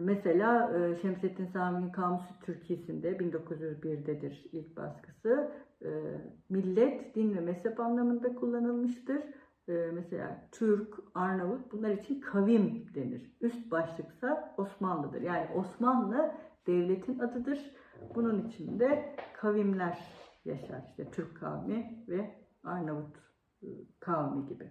[0.00, 0.70] Mesela
[1.02, 5.52] Şemsettin Sami'nin Kamusu Türkiye'sinde 1901'dedir ilk baskısı.
[6.48, 9.22] Millet, din ve mezhep anlamında kullanılmıştır
[9.68, 13.36] e, mesela Türk, Arnavut bunlar için kavim denir.
[13.40, 15.22] Üst başlıksa Osmanlı'dır.
[15.22, 16.34] Yani Osmanlı
[16.66, 17.74] devletin adıdır.
[18.14, 19.98] Bunun içinde kavimler
[20.44, 20.82] yaşar.
[20.90, 23.16] İşte Türk kavmi ve Arnavut
[23.62, 23.66] e,
[24.00, 24.70] kavmi gibi.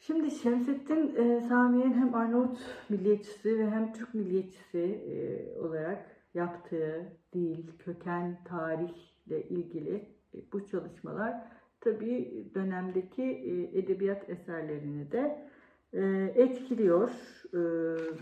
[0.00, 2.58] Şimdi Şemsettin e, Sami'nin hem Arnavut
[2.88, 11.34] milliyetçisi ve hem Türk milliyetçisi e, olarak yaptığı dil, köken, tarihle ilgili e, bu çalışmalar
[11.80, 15.48] tabii dönemdeki e, edebiyat eserlerini de
[15.92, 17.10] e, etkiliyor.
[17.54, 17.58] E,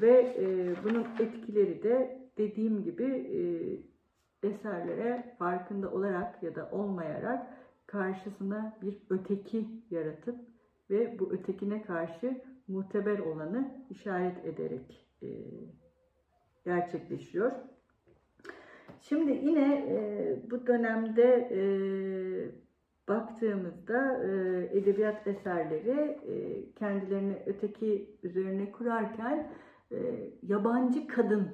[0.00, 0.36] ve
[0.84, 3.04] bunun etkileri de dediğim gibi
[4.42, 7.46] eserlere farkında olarak ya da olmayarak
[7.86, 10.55] karşısına bir öteki yaratıp
[10.90, 15.06] ve bu ötekine karşı muteber olanı işaret ederek
[16.64, 17.52] gerçekleşiyor.
[19.00, 21.60] Şimdi yine e, bu dönemde e,
[23.08, 24.30] baktığımızda e,
[24.78, 29.52] edebiyat eserleri e, kendilerini öteki üzerine kurarken
[29.92, 29.96] e,
[30.42, 31.50] yabancı kadın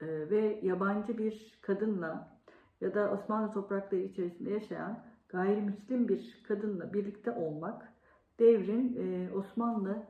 [0.00, 2.40] e, ve yabancı bir kadınla
[2.80, 7.95] ya da Osmanlı toprakları içerisinde yaşayan gayrimüslim bir kadınla birlikte olmak
[8.40, 8.98] devrin
[9.34, 10.06] Osmanlı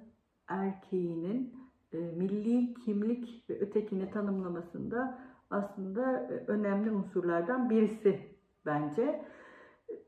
[0.49, 1.55] erkeğinin
[1.93, 5.19] milli kimlik ve ötekini tanımlamasında
[5.51, 8.21] aslında önemli unsurlardan birisi
[8.67, 9.25] bence.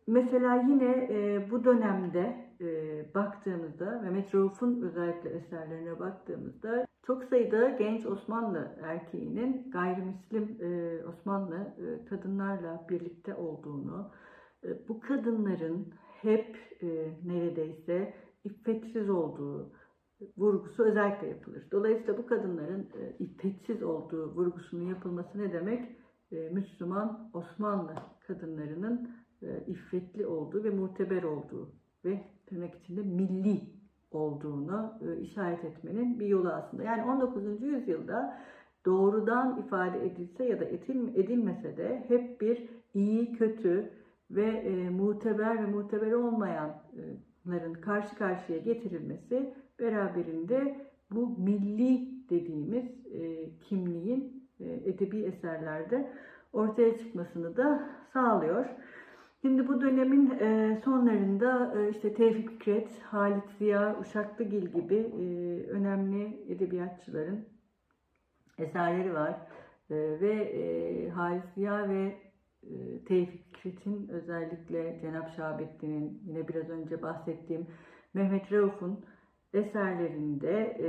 [0.06, 1.08] Mesela yine
[1.50, 2.48] bu dönemde
[3.14, 10.58] baktığımızda Mehmet Rauf'un özellikle eserlerine baktığımızda çok sayıda genç Osmanlı erkeğinin gayrimüslim
[11.08, 11.74] Osmanlı
[12.08, 14.10] kadınlarla birlikte olduğunu,
[14.88, 16.86] bu kadınların hep e,
[17.26, 19.72] neredeyse iffetsiz olduğu,
[20.36, 21.62] vurgusu özellikle yapılır.
[21.72, 25.96] Dolayısıyla bu kadınların e, iffetsiz olduğu vurgusunun yapılması ne demek?
[26.32, 27.94] E, Müslüman Osmanlı
[28.26, 29.10] kadınlarının
[29.42, 31.72] e, iffetli olduğu ve muteber olduğu
[32.04, 33.60] ve tırnak içinde milli
[34.10, 36.82] olduğunu e, işaret etmenin bir yolu aslında.
[36.82, 37.62] Yani 19.
[37.62, 38.38] yüzyılda
[38.86, 43.97] doğrudan ifade edilse ya da edilmese de hep bir iyi, kötü
[44.30, 54.48] ve e, muteber ve muteber olmayanların karşı karşıya getirilmesi beraberinde bu milli dediğimiz e, kimliğin
[54.60, 56.12] e, edebi eserlerde
[56.52, 58.66] ortaya çıkmasını da sağlıyor.
[59.42, 65.24] Şimdi bu dönemin e, sonlarında e, işte Tevfik Fikret, Halit Ziya, Uşaklıgil gibi e,
[65.70, 67.44] önemli edebiyatçıların
[68.58, 69.36] eserleri var.
[69.90, 72.27] E, ve e, Halit Ziya ve
[73.06, 77.66] Tevfik Fikret'in özellikle Cenab Şahabettin'in yine biraz önce bahsettiğim
[78.14, 79.04] Mehmet Rauf'un
[79.52, 80.88] eserlerinde e,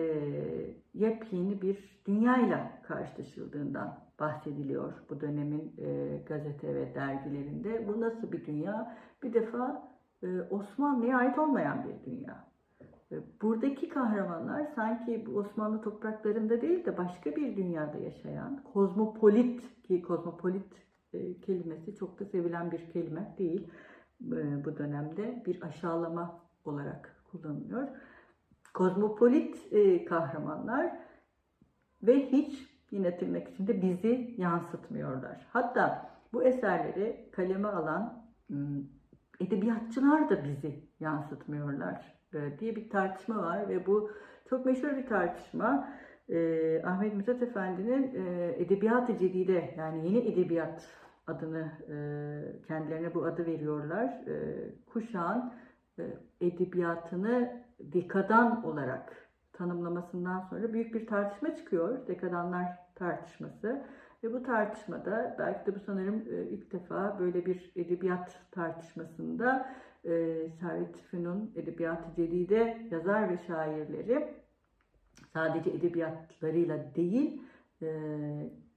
[0.94, 7.88] yepyeni bir dünyayla karşılaşıldığından bahsediliyor bu dönemin e, gazete ve dergilerinde.
[7.88, 8.98] Bu nasıl bir dünya?
[9.24, 9.90] Bir defa
[10.24, 12.50] e, Osmanlı'ya ait olmayan bir dünya.
[13.12, 20.89] E, buradaki kahramanlar sanki Osmanlı topraklarında değil de başka bir dünyada yaşayan kozmopolit ki kozmopolit
[21.14, 23.68] e, kelimesi çok da sevilen bir kelime değil
[24.22, 27.88] e, bu dönemde bir aşağılama olarak kullanılıyor
[28.74, 31.00] kozmopolit e, kahramanlar
[32.04, 35.48] ve hiç yine tırnak içinde bizi yansıtmıyorlar.
[35.50, 38.26] Hatta bu eserleri kaleme alan
[39.40, 42.20] edebiyatçılar da bizi yansıtmıyorlar
[42.60, 44.12] diye bir tartışma var ve bu
[44.50, 45.90] çok meşhur bir tartışma.
[46.30, 50.88] E, Ahmet Mithat Efendi'nin e, Edebiyat-ı Cedide yani yeni edebiyat
[51.28, 51.96] adını e,
[52.68, 54.06] kendilerine bu adı veriyorlar.
[54.06, 54.36] E,
[54.86, 55.54] kuşağın
[56.00, 56.04] e,
[56.42, 62.08] edebiyatını dekadan olarak tanımlamasından sonra büyük bir tartışma çıkıyor.
[62.08, 62.66] Dekadanlar
[62.96, 63.86] tartışması.
[64.24, 69.70] Ve bu tartışmada belki de bu sanırım e, ilk defa böyle bir edebiyat tartışmasında
[70.06, 70.10] e,
[70.60, 74.34] Servet Fünun Edebiyat-ı Celide yazar ve şairleri
[75.34, 77.42] sadece edebiyatlarıyla değil
[77.82, 77.88] e,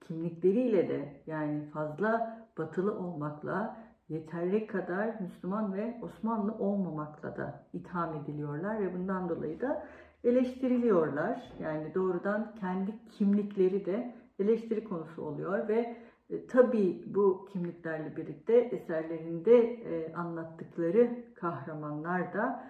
[0.01, 3.77] kimlikleriyle de yani fazla batılı olmakla
[4.09, 9.87] yeterli kadar Müslüman ve Osmanlı olmamakla da itham ediliyorlar ve bundan dolayı da
[10.25, 11.53] eleştiriliyorlar.
[11.61, 15.97] Yani doğrudan kendi kimlikleri de eleştiri konusu oluyor ve
[16.31, 22.65] e, tabii bu kimliklerle birlikte eserlerinde e, anlattıkları kahramanlar da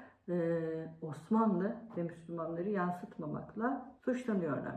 [1.03, 4.75] Osmanlı ve Müslümanları yansıtmamakla suçlanıyorlar.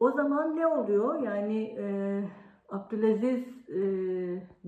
[0.00, 1.22] O zaman ne oluyor?
[1.22, 2.24] Yani e,
[2.68, 3.80] Abdülaziz e,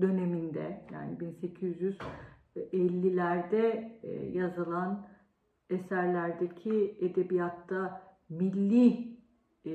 [0.01, 5.07] döneminde yani 1850'lerde e, yazılan
[5.69, 9.17] eserlerdeki edebiyatta milli
[9.65, 9.71] e,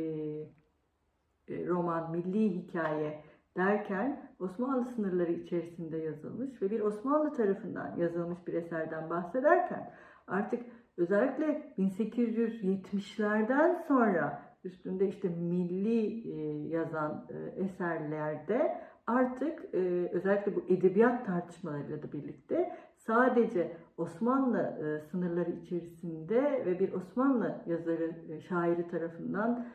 [1.67, 3.25] roman, milli hikaye
[3.57, 9.95] derken Osmanlı sınırları içerisinde yazılmış ve bir Osmanlı tarafından yazılmış bir eserden bahsederken
[10.27, 10.63] artık
[10.97, 19.79] özellikle 1870'lerden sonra üstünde işte milli e, yazan e, eserlerde artık e,
[20.13, 24.79] özellikle bu edebiyat tartışmalarıyla da birlikte sadece Osmanlı
[25.11, 28.15] sınırları içerisinde ve bir Osmanlı yazarı,
[28.49, 29.67] şairi tarafından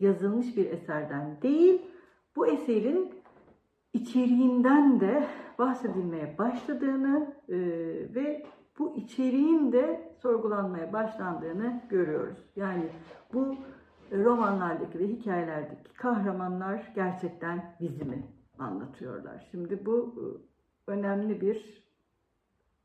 [0.00, 1.82] yazılmış bir eserden değil,
[2.36, 3.14] bu eserin
[3.92, 5.26] içeriğinden de
[5.58, 7.34] bahsedilmeye başladığını
[8.14, 8.46] ve
[8.78, 12.38] bu içeriğin de sorgulanmaya başlandığını görüyoruz.
[12.56, 12.88] Yani
[13.32, 13.56] bu
[14.12, 18.26] romanlardaki ve hikayelerdeki kahramanlar gerçekten bizi mi
[18.58, 19.48] anlatıyorlar?
[19.50, 20.24] Şimdi bu e,
[20.90, 21.82] önemli bir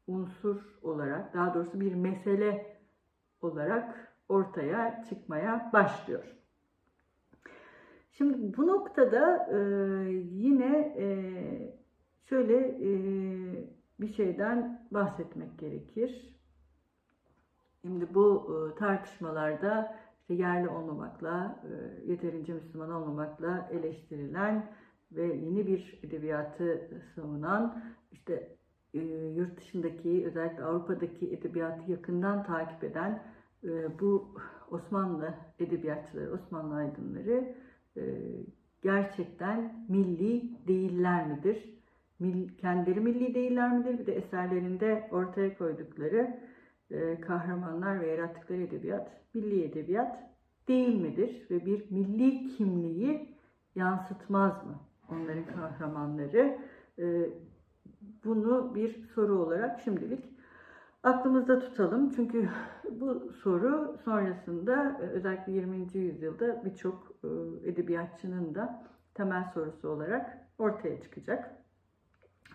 [0.08, 2.78] unsur olarak, daha doğrusu bir mesele
[3.42, 6.24] olarak ortaya çıkmaya başlıyor.
[8.12, 9.58] Şimdi bu noktada e,
[10.32, 11.08] yine e,
[12.26, 12.90] şöyle e,
[14.00, 16.38] bir şeyden bahsetmek gerekir.
[17.82, 24.72] Şimdi bu e, tartışmalarda işte yerli olmamakla, e, yeterince Müslüman olmamakla eleştirilen
[25.12, 28.56] ve yeni bir edebiyatı savunan, işte
[28.94, 29.00] e,
[29.36, 33.24] yurt dışındaki, özellikle Avrupa'daki edebiyatı yakından takip eden
[34.00, 34.36] bu
[34.72, 37.56] Osmanlı edebiyatçıları, Osmanlı aydınları
[38.82, 41.77] gerçekten milli değiller midir?
[42.58, 44.00] Kendileri milli değiller midir?
[44.00, 46.40] Bir de eserlerinde ortaya koydukları
[46.92, 50.24] e, kahramanlar ve yarattıkları edebiyat milli edebiyat
[50.68, 51.48] değil midir?
[51.52, 53.36] Ve bir milli kimliği
[53.76, 54.76] yansıtmaz mı
[55.10, 56.58] onların kahramanları?
[57.00, 57.30] E,
[58.24, 60.26] bunu bir soru olarak şimdilik
[61.04, 62.10] aklımızda tutalım.
[62.10, 62.50] Çünkü
[62.92, 65.78] bu soru sonrasında özellikle 20.
[65.94, 67.28] yüzyılda birçok e,
[67.70, 71.67] edebiyatçının da temel sorusu olarak ortaya çıkacak.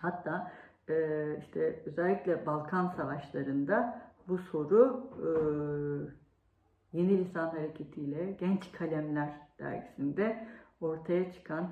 [0.03, 0.51] Hatta
[0.89, 0.95] e,
[1.39, 5.29] işte özellikle Balkan Savaşları'nda bu soru e,
[6.97, 10.47] Yeni Lisan Hareketi'yle Genç Kalemler dergisinde
[10.81, 11.69] ortaya çıkan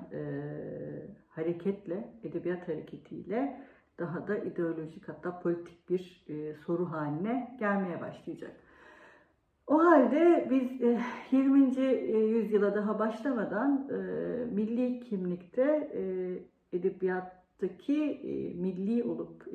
[1.28, 3.62] hareketle, edebiyat hareketiyle
[3.98, 6.24] daha da ideolojik hatta politik bir
[6.66, 8.52] soru haline gelmeye başlayacak.
[9.66, 10.80] O halde biz
[11.32, 11.76] 20.
[11.76, 13.94] E, e, yüzyıla daha başlamadan e,
[14.44, 15.92] milli kimlikte
[17.62, 19.48] edebiyattaki milli olup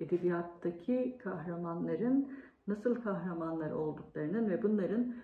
[0.00, 2.28] edebiyattaki kahramanların
[2.66, 5.14] nasıl kahramanlar olduklarının ve bunların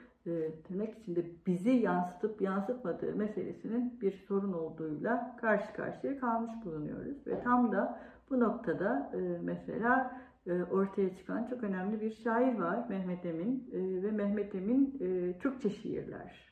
[0.65, 7.27] tırnak içinde bizi yansıtıp yansıtmadığı meselesinin bir sorun olduğuyla karşı karşıya kalmış bulunuyoruz.
[7.27, 13.27] Ve tam da bu noktada mesela e, ortaya çıkan çok önemli bir şair var Mehmet
[13.27, 16.49] Emin e, ve Mehmet Emin e, Türkçe şiirler.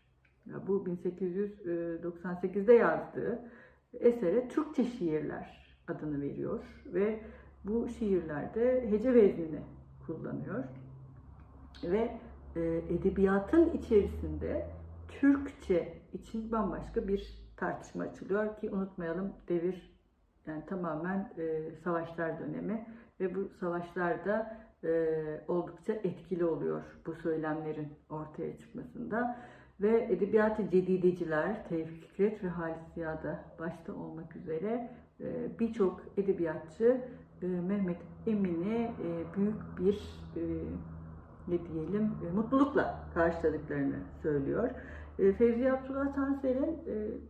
[0.67, 3.51] Bu 1898'de yazdığı
[3.93, 7.21] esere Türkçe şiirler adını veriyor ve
[7.65, 9.61] bu şiirlerde hece veznini
[10.07, 10.65] kullanıyor
[11.83, 12.19] ve
[12.91, 14.67] edebiyatın içerisinde
[15.09, 19.97] Türkçe için bambaşka bir tartışma açılıyor ki unutmayalım devir
[20.47, 21.33] yani tamamen
[21.85, 22.87] savaşlar dönemi
[23.21, 29.39] ve bu savaşlarda e, oldukça etkili oluyor bu söylemlerin ortaya çıkmasında.
[29.81, 35.06] Ve edebiyatı cedideciler, Tevfik Fikret ve Halis Ziya'da başta olmak üzere e,
[35.61, 37.01] birçok edebiyatçı
[37.43, 39.95] e, Mehmet Emin'i e, büyük bir
[40.37, 40.43] e,
[41.49, 44.71] ne diyelim mutlulukla karşıladıklarını söylüyor.
[45.17, 46.79] Fevzi Abdullah Tanser'in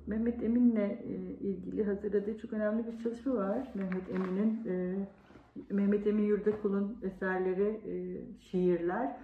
[0.07, 1.01] Mehmet Emin'le
[1.40, 3.72] ilgili hazırladığı çok önemli bir çalışma var.
[3.75, 4.61] Mehmet Emin'in
[5.70, 7.81] Mehmet Emin Yurdakul'un eserleri,
[8.40, 9.16] şiirler.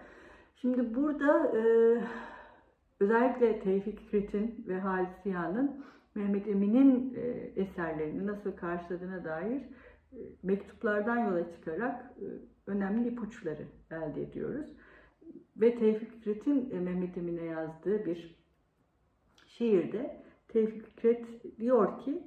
[0.56, 1.52] Şimdi burada
[3.00, 7.20] özellikle Tevfik Fikret'in ve Halis Ziya'nın Mehmet Emin'in e,
[7.56, 9.62] eserlerini nasıl karşıladığına dair
[10.12, 12.26] e, mektuplardan yola çıkarak e,
[12.66, 14.66] önemli ipuçları elde ediyoruz.
[15.56, 18.36] Ve Tevfik Fikret'in Mehmet Emin'e yazdığı bir
[19.46, 22.22] şiirde Tevfik Fikret diyor ki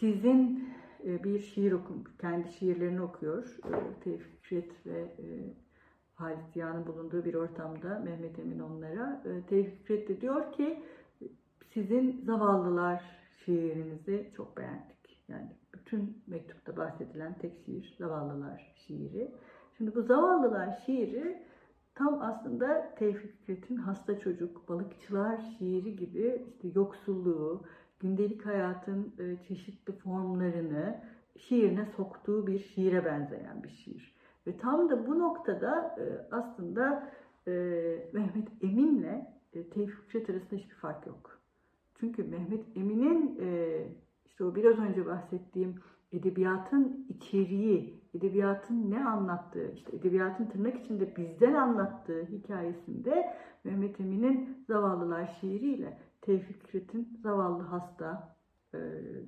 [0.00, 0.68] sizin
[1.04, 3.56] bir şiir okum, kendi şiirlerini okuyor.
[4.04, 5.04] Tevfik Fikret ve
[6.14, 9.22] Halit Ziya'nın bulunduğu bir ortamda Mehmet Emin onlara.
[9.48, 10.82] Tevfik Fikret de diyor ki
[11.74, 13.02] sizin zavallılar
[13.44, 15.24] şiirinizi çok beğendik.
[15.28, 19.34] Yani bütün mektupta bahsedilen tek şiir zavallılar şiiri.
[19.76, 21.42] Şimdi bu zavallılar şiiri
[21.94, 27.62] tam aslında Tevfik Fikret'in hasta çocuk, balıkçılar şiiri gibi işte yoksulluğu,
[28.00, 31.00] gündelik hayatın e, çeşitli formlarını
[31.38, 34.14] şiirine soktuğu bir şiire benzeyen bir şiir.
[34.46, 37.12] Ve tam da bu noktada e, aslında
[37.46, 37.52] e,
[38.12, 41.39] Mehmet Emin'le Tevfik Fikret arasında hiçbir fark yok.
[42.00, 43.38] Çünkü Mehmet Emin'in
[44.24, 45.74] işte o biraz önce bahsettiğim
[46.12, 55.36] edebiyatın içeriği, edebiyatın ne anlattığı, işte edebiyatın tırnak içinde bizden anlattığı hikayesinde Mehmet Emin'in Zavallılar
[55.40, 58.36] şiiriyle Tevfik Fikret'in Zavallı Hasta,
[58.74, 58.78] e,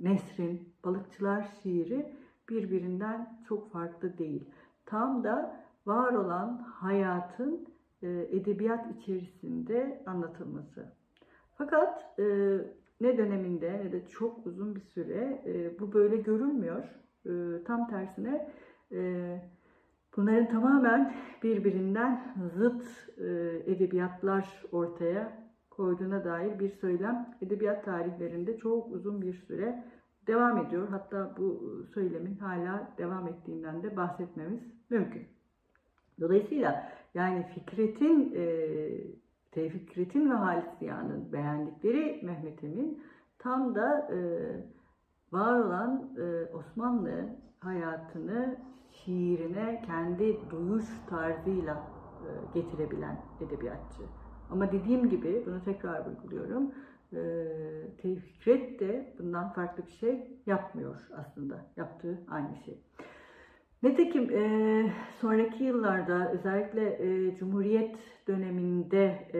[0.00, 2.16] Nesrin, Balıkçılar şiiri
[2.48, 4.44] birbirinden çok farklı değil.
[4.86, 7.68] Tam da var olan hayatın
[8.02, 11.01] e, edebiyat içerisinde anlatılması.
[11.59, 12.24] Fakat e,
[13.00, 16.84] ne döneminde ne de çok uzun bir süre e, bu böyle görülmüyor.
[17.26, 17.30] E,
[17.64, 18.48] tam tersine
[18.92, 19.40] e,
[20.16, 22.84] bunların tamamen birbirinden zıt
[23.18, 29.84] e, edebiyatlar ortaya koyduğuna dair bir söylem edebiyat tarihlerinde çok uzun bir süre
[30.26, 30.88] devam ediyor.
[30.88, 31.62] Hatta bu
[31.94, 35.22] söylemin hala devam ettiğinden de bahsetmemiz mümkün.
[36.20, 38.44] Dolayısıyla yani Fikret'in e,
[39.53, 43.03] Tevfik Fikret'in ve Halis Ziya'nın beğendikleri Mehmet Emin
[43.38, 44.18] tam da e,
[45.32, 47.28] var olan e, Osmanlı
[47.61, 48.57] hayatını
[48.90, 51.86] şiirine kendi duyuş tarzıyla
[52.22, 54.03] e, getirebilen edebiyatçı.
[54.50, 56.72] Ama dediğim gibi bunu tekrar vurguluyorum.
[57.12, 57.20] E,
[58.03, 61.66] Tevfikret de bundan farklı bir şey yapmıyor aslında.
[61.76, 62.78] Yaptığı aynı şey.
[63.82, 67.96] Nitekim e, sonraki yıllarda özellikle e, Cumhuriyet
[68.28, 69.38] döneminde e,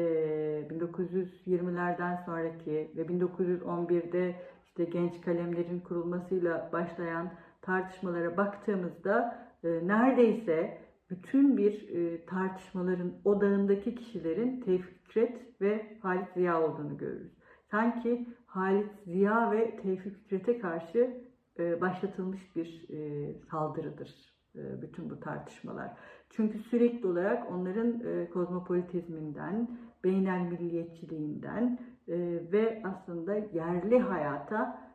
[0.75, 4.35] 1920'lerden sonraki ve 1911'de
[4.65, 10.79] işte genç kalemlerin kurulmasıyla başlayan tartışmalara baktığımızda e, neredeyse
[11.11, 17.33] bütün bir e, tartışmaların odağındaki kişilerin Tevfik ve Halit Ziya olduğunu görürüz.
[17.71, 21.23] Sanki Halit Ziya ve Tevfik Fikret'e karşı
[21.59, 25.91] e, başlatılmış bir e, saldırıdır bütün bu tartışmalar.
[26.31, 29.69] Çünkü sürekli olarak onların e, kozmopolitizminden,
[30.05, 31.79] beynel milliyetçiliğinden
[32.09, 32.17] e,
[32.53, 34.93] ve aslında yerli hayata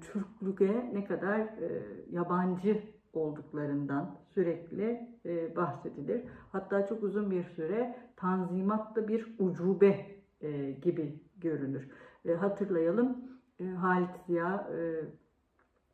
[0.00, 1.48] Türklüğe ne kadar
[2.10, 2.82] yabancı
[3.12, 5.08] olduklarından sürekli
[5.56, 6.24] bahsedilir.
[6.52, 10.06] Hatta çok uzun bir süre tanzimatlı bir ucube
[10.82, 11.88] gibi görünür.
[12.40, 13.16] Hatırlayalım
[13.76, 14.68] Halit Ziya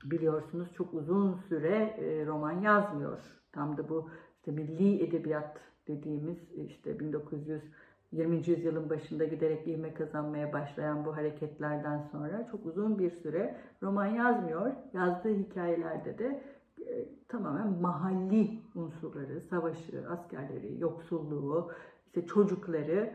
[0.05, 3.19] biliyorsunuz çok uzun süre e, roman yazmıyor.
[3.53, 8.37] Tam da bu işte milli edebiyat dediğimiz işte 1920.
[8.47, 14.71] yüzyılın başında giderek ivme kazanmaya başlayan bu hareketlerden sonra çok uzun bir süre roman yazmıyor.
[14.93, 16.43] Yazdığı hikayelerde de
[16.87, 21.73] e, tamamen mahalli unsurları, savaşı, askerleri, yoksulluğu,
[22.07, 23.13] işte çocukları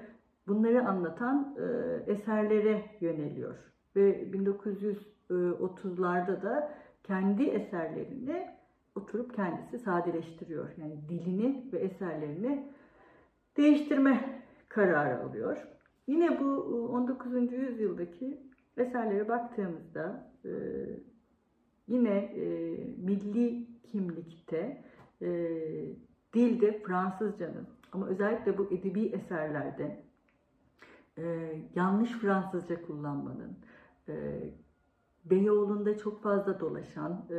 [0.48, 1.64] bunları anlatan e,
[2.12, 3.56] eserlere yöneliyor.
[3.96, 4.34] Ve
[5.30, 6.74] 1930'larda da
[7.04, 8.48] kendi eserlerini
[8.96, 10.70] oturup kendisi sadeleştiriyor.
[10.78, 12.68] Yani dilini ve eserlerini
[13.58, 15.68] değiştirme kararı alıyor.
[16.08, 16.46] Yine bu
[16.94, 17.54] 19.
[17.54, 18.42] yüzyıldaki
[18.78, 20.52] eserlere baktığımızda e,
[21.88, 22.46] yine e,
[22.98, 24.84] milli kimlikte
[25.22, 25.28] e,
[26.34, 30.08] dilde Fransızcanın ama özellikle bu edebi eserlerde
[31.76, 33.58] yanlış Fransızca kullanmanın,
[35.30, 37.36] Beyoğlu'nda çok fazla dolaşan e,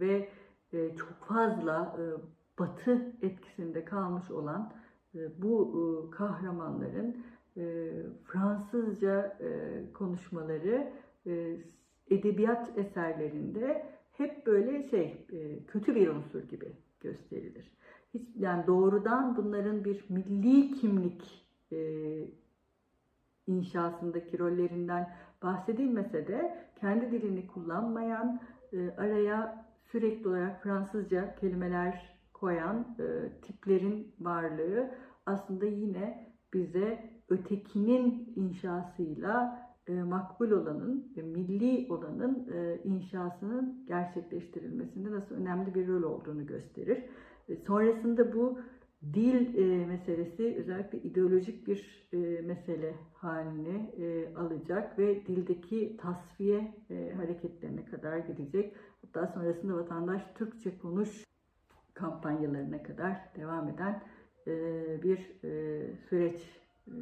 [0.00, 0.28] ve
[0.72, 2.04] e, çok fazla e,
[2.58, 4.72] batı etkisinde kalmış olan
[5.14, 7.16] e, bu e, kahramanların
[7.56, 7.92] e,
[8.24, 10.92] Fransızca e, konuşmaları
[11.26, 11.56] e,
[12.10, 17.72] edebiyat eserlerinde hep böyle şey e, kötü bir unsur gibi gösterilir.
[18.14, 21.78] Hiç, yani doğrudan bunların bir milli kimlik e,
[23.46, 28.40] inşasındaki rollerinden bahsedilmese de kendi dilini kullanmayan,
[28.72, 34.90] e, araya sürekli olarak Fransızca kelimeler koyan e, tiplerin varlığı
[35.26, 42.48] aslında yine bize ötekinin inşasıyla e, makbul olanın, e, milli olanın
[42.84, 47.04] inşasının gerçekleştirilmesinde nasıl önemli bir rol olduğunu gösterir.
[47.66, 48.58] Sonrasında bu
[49.02, 57.12] dil e, meselesi özellikle ideolojik bir e, mesele haline e, alacak ve dildeki tasfiye e,
[57.16, 58.76] hareketlerine kadar gidecek.
[59.02, 61.24] Hatta sonrasında vatandaş Türkçe konuş
[61.94, 64.02] kampanyalarına kadar devam eden
[64.46, 64.52] e,
[65.02, 66.94] bir e, süreç e,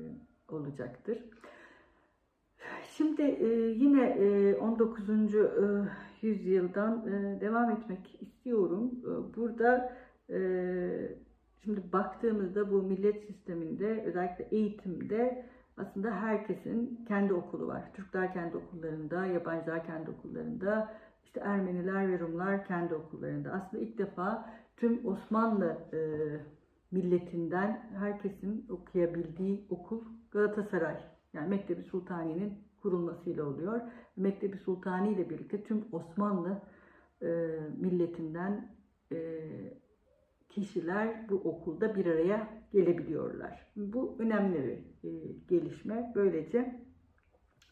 [0.49, 1.25] olacaktır.
[2.97, 5.11] Şimdi e, yine e, 19.
[5.11, 5.39] E,
[6.23, 8.93] yüzyıldan e, devam etmek istiyorum.
[9.03, 9.97] E, burada
[10.31, 10.39] e,
[11.65, 15.45] Şimdi baktığımızda bu millet sisteminde özellikle eğitimde
[15.77, 17.93] aslında herkesin kendi okulu var.
[17.95, 20.93] Türkler kendi okullarında, yabancılar kendi okullarında,
[21.25, 23.51] işte Ermeniler ve Rumlar kendi okullarında.
[23.53, 26.01] Aslında ilk defa tüm Osmanlı e,
[26.91, 30.97] milletinden herkesin okuyabildiği okul Galatasaray.
[31.33, 33.81] Yani Mektebi Sultani'nin kurulmasıyla oluyor.
[34.17, 36.63] Mektebi Sultani ile birlikte tüm Osmanlı
[37.23, 37.27] e,
[37.81, 38.69] milletinden
[39.13, 39.17] e,
[40.49, 43.67] kişiler bu okulda bir araya gelebiliyorlar.
[43.77, 46.13] Bu önemli bir e, gelişme.
[46.15, 46.81] Böylece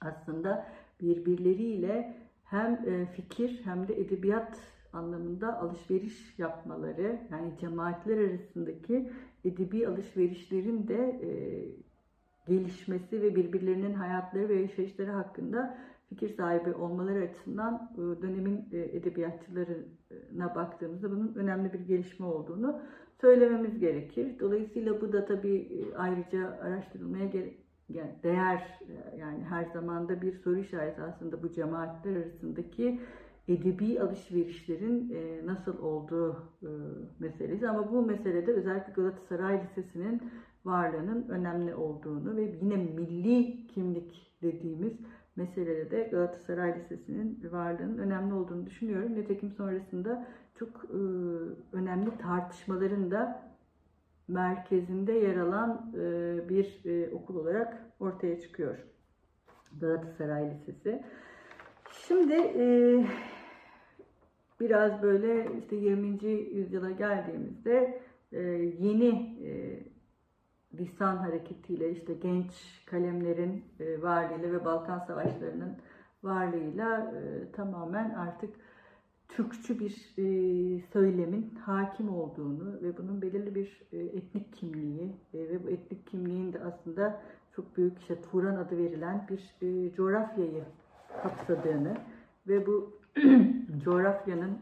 [0.01, 0.67] aslında
[1.01, 4.61] birbirleriyle hem e, fikir hem de edebiyat
[4.93, 9.11] anlamında alışveriş yapmaları yani cemaatler arasındaki
[9.45, 11.31] edebi alışverişlerin de e,
[12.47, 20.55] gelişmesi ve birbirlerinin hayatları ve yaşayışları hakkında fikir sahibi olmaları açısından e, dönemin e, edebiyatçılarına
[20.55, 22.81] baktığımızda bunun önemli bir gelişme olduğunu
[23.21, 24.41] söylememiz gerekir.
[24.41, 27.33] Dolayısıyla bu da tabii e, ayrıca araştırılmaya
[28.23, 28.81] değer
[29.19, 33.01] yani her zamanda bir soru işareti aslında bu cemaatler arasındaki
[33.49, 36.37] edebi alışverişlerin nasıl olduğu
[37.19, 37.69] meselesi.
[37.69, 40.23] Ama bu meselede özellikle Galatasaray Lisesi'nin
[40.65, 44.93] varlığının önemli olduğunu ve yine milli kimlik dediğimiz
[45.37, 49.15] meselede de Galatasaray Lisesi'nin varlığının önemli olduğunu düşünüyorum.
[49.15, 50.27] Nitekim sonrasında
[50.59, 50.99] çok e,
[51.73, 53.43] önemli tartışmaların da
[54.29, 58.77] merkezinde yer alan e, bir e, okul olarak ortaya çıkıyor.
[59.81, 61.03] Galatasaray Lisesi.
[61.91, 62.35] Şimdi
[64.61, 66.25] biraz böyle işte 20.
[66.55, 68.03] yüzyıla geldiğimizde
[68.79, 69.37] yeni
[70.79, 75.77] lisan hareketiyle işte genç kalemlerin e, varlığıyla ve Balkan Savaşları'nın
[76.23, 78.55] varlığıyla e, tamamen artık
[79.29, 80.25] Türkçü bir e,
[80.93, 87.23] söylemin hakim olduğunu ve bunun belirli bir etnik kimliği ve bu etnik kimliğin de aslında
[87.57, 89.57] çok büyük işte Turan adı verilen bir
[89.95, 90.65] coğrafyayı
[91.23, 91.97] kapsadığını
[92.49, 93.01] ve bu
[93.85, 94.59] coğrafyanın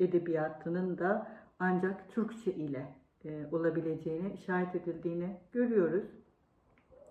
[0.00, 1.26] edebiyatının da
[1.58, 6.04] ancak Türkçe ile e, olabileceğine işaret edildiğini görüyoruz.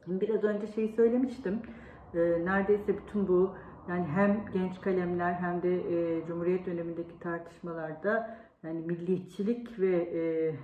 [0.07, 1.59] Biraz önce şeyi söylemiştim.
[2.13, 3.55] E, neredeyse bütün bu
[3.89, 10.55] yani hem genç kalemler hem de e, Cumhuriyet dönemindeki tartışmalarda yani milliyetçilik ve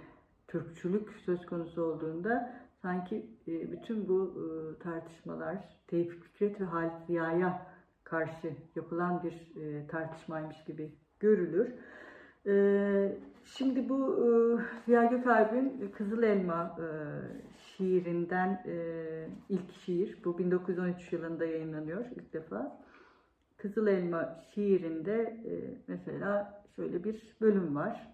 [0.47, 4.33] Türkçülük söz konusu olduğunda sanki bütün bu
[4.79, 7.67] tartışmalar Tevfik Fikret ve Halit Ziya'ya
[8.03, 9.53] karşı yapılan bir
[9.87, 11.73] tartışmaymış gibi görülür.
[13.47, 14.27] Şimdi bu e,
[14.85, 16.87] Ziya Gökalp'in Kızıl Elma e,
[17.57, 18.75] şiirinden e,
[19.49, 20.17] ilk şiir.
[20.25, 22.81] Bu 1913 yılında yayınlanıyor ilk defa.
[23.57, 25.37] Kızıl Elma şiirinde
[25.87, 28.13] mesela şöyle bir bölüm var.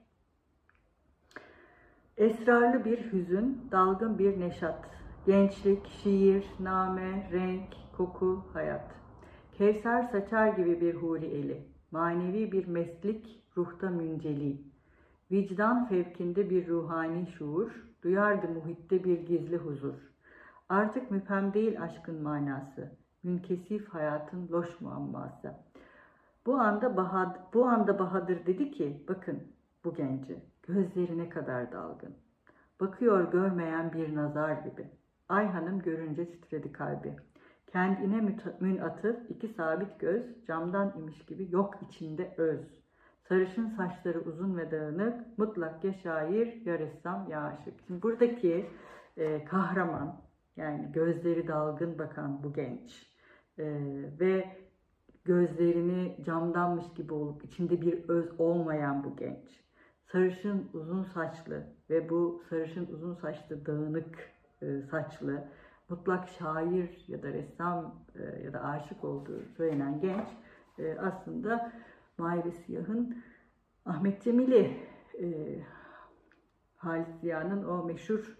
[2.17, 4.89] Esrarlı bir hüzün, dalgın bir neşat.
[5.25, 8.91] Gençlik, şiir, name, renk, koku, hayat.
[9.51, 11.67] Kevser saçar gibi bir huri eli.
[11.91, 14.72] Manevi bir meslik, ruhta münceli.
[15.33, 17.71] Vicdan fevkinde bir ruhani şuur,
[18.03, 19.95] duyardı muhitte bir gizli huzur.
[20.69, 22.91] Artık müphem değil aşkın manası,
[23.23, 25.53] münkesif hayatın loş muamması.
[26.45, 29.43] Bu anda Bahadır, bu anda Bahadır dedi ki, bakın
[29.83, 32.15] bu genci, gözleri ne kadar dalgın.
[32.79, 34.87] Bakıyor görmeyen bir nazar gibi.
[35.29, 37.15] Ay hanım görünce titredi kalbi.
[37.67, 42.82] Kendine münatıf iki sabit göz, camdan imiş gibi yok içinde öz.
[43.29, 47.73] Sarışın saçları uzun ve dağınık, mutlak ya şair ya ressam ya aşık.
[47.87, 48.65] Şimdi buradaki
[49.17, 50.21] e, kahraman,
[50.57, 53.07] yani gözleri dalgın bakan bu genç
[53.57, 53.65] e,
[54.19, 54.57] ve
[55.25, 59.63] gözlerini camdanmış gibi olup içinde bir öz olmayan bu genç.
[60.11, 65.43] Sarışın uzun saçlı ve bu sarışın uzun saçlı dağınık e, saçlı
[65.89, 70.27] mutlak şair ya da ressam e, ya da aşık olduğu söylenen genç
[70.79, 71.71] e, aslında
[72.17, 73.17] Mavi Siyah'ın
[73.85, 74.77] Ahmet Cemil'i
[75.21, 75.59] e,
[76.75, 78.37] Halis Ziya'nın o meşhur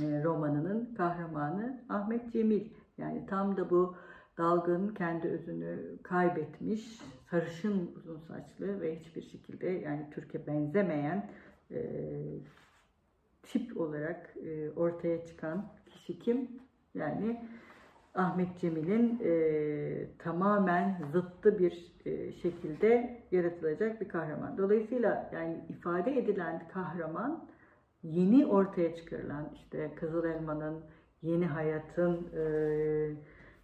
[0.00, 2.70] e, romanının kahramanı Ahmet Cemil.
[2.98, 3.96] Yani tam da bu
[4.38, 7.00] dalgın kendi özünü kaybetmiş,
[7.30, 11.30] sarışın uzun saçlı ve hiçbir şekilde yani Türkiye benzemeyen
[11.70, 11.80] e,
[13.42, 16.50] tip olarak e, ortaya çıkan kişi kim?
[16.94, 17.48] Yani
[18.14, 24.58] Ahmet Cemil'in e, tamamen zıttı bir e, şekilde yaratılacak bir kahraman.
[24.58, 27.48] Dolayısıyla yani ifade edilen kahraman
[28.02, 30.80] yeni ortaya çıkarılan işte Kızıl Elma'nın,
[31.22, 32.40] Yeni Hayat'ın e,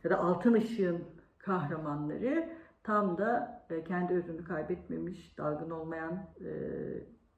[0.04, 1.04] ya da Altın Işık'ın
[1.38, 2.48] kahramanları
[2.82, 6.50] tam da e, kendi özünü kaybetmemiş, dalgın olmayan e,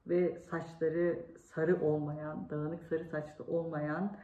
[0.07, 4.17] ve saçları sarı olmayan, dağınık sarı saçlı olmayan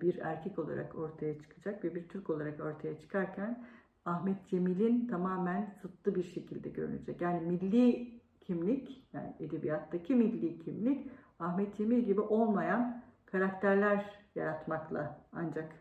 [0.00, 3.64] bir erkek olarak ortaya çıkacak ve bir Türk olarak ortaya çıkarken
[4.04, 7.20] Ahmet Cemil'in tamamen zıttı bir şekilde görünecek.
[7.20, 15.72] Yani milli kimlik, yani edebiyattaki milli kimlik Ahmet Cemil gibi olmayan karakterler yaratmakla ancak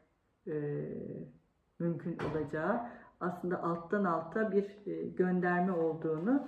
[0.48, 0.54] e,
[1.80, 6.48] mümkün olacağı aslında alttan alta bir e, gönderme olduğunu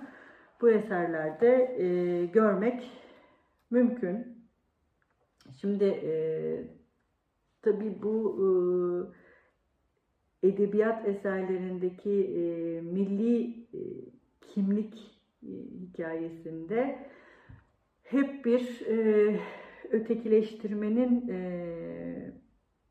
[0.60, 2.90] bu eserlerde e, görmek
[3.70, 4.46] mümkün.
[5.60, 6.12] Şimdi e,
[7.62, 8.38] Tabii bu
[10.42, 13.80] e, edebiyat eserlerindeki e, milli e,
[14.40, 15.50] kimlik e,
[15.80, 16.98] hikayesinde
[18.02, 19.40] hep bir e,
[19.90, 22.32] ötekileştirmenin e,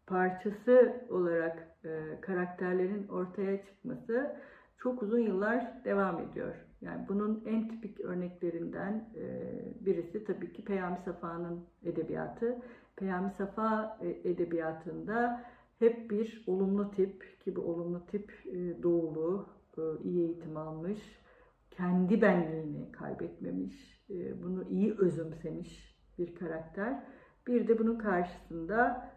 [0.08, 4.36] parçası olarak e, karakterlerin ortaya çıkması
[4.78, 6.56] çok uzun yıllar devam ediyor.
[6.82, 9.26] Yani bunun en tipik örneklerinden e,
[9.86, 12.58] birisi tabii ki Peyami Safa'nın edebiyatı.
[13.02, 15.44] Peyami Safa e, edebiyatında
[15.80, 21.00] hep bir olumlu tip ki bu olumlu tip e, doğulu, e, iyi eğitim almış,
[21.72, 24.02] kendi benliğini kaybetmemiş,
[24.44, 27.04] bunu iyi özümsemiş bir karakter.
[27.48, 29.10] Bir de bunun karşısında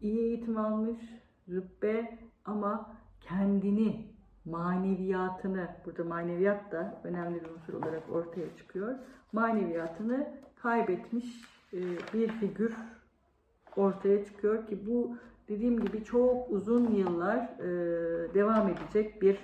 [0.00, 1.00] iyi eğitim almış,
[1.48, 8.94] zübbe ama kendini, maneviyatını, burada maneviyat da önemli bir unsur olarak ortaya çıkıyor.
[9.32, 11.24] Maneviyatını kaybetmiş
[11.72, 11.78] e,
[12.14, 12.74] bir figür
[13.76, 15.16] ortaya çıkıyor ki bu
[15.48, 17.68] dediğim gibi çok uzun yıllar e,
[18.34, 19.38] devam edecek bir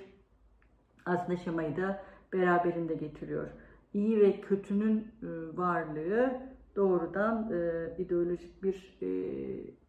[1.07, 2.03] aslında şemayı da
[2.33, 3.49] beraberinde getiriyor.
[3.95, 6.33] İyi ve kötünün e, varlığı
[6.77, 7.53] doğrudan
[7.99, 8.99] ideolojik bir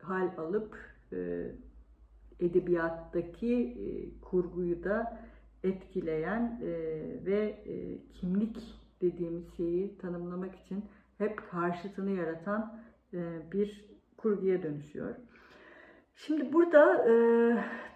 [0.01, 0.77] hal alıp
[2.39, 3.77] edebiyattaki
[4.21, 5.19] kurguyu da
[5.63, 6.61] etkileyen
[7.25, 7.63] ve
[8.13, 8.57] kimlik
[9.01, 10.83] dediğimiz şeyi tanımlamak için
[11.17, 12.79] hep karşıtını yaratan
[13.13, 13.85] e, bir
[14.17, 15.15] kurguya dönüşüyor.
[16.15, 17.13] Şimdi burada e,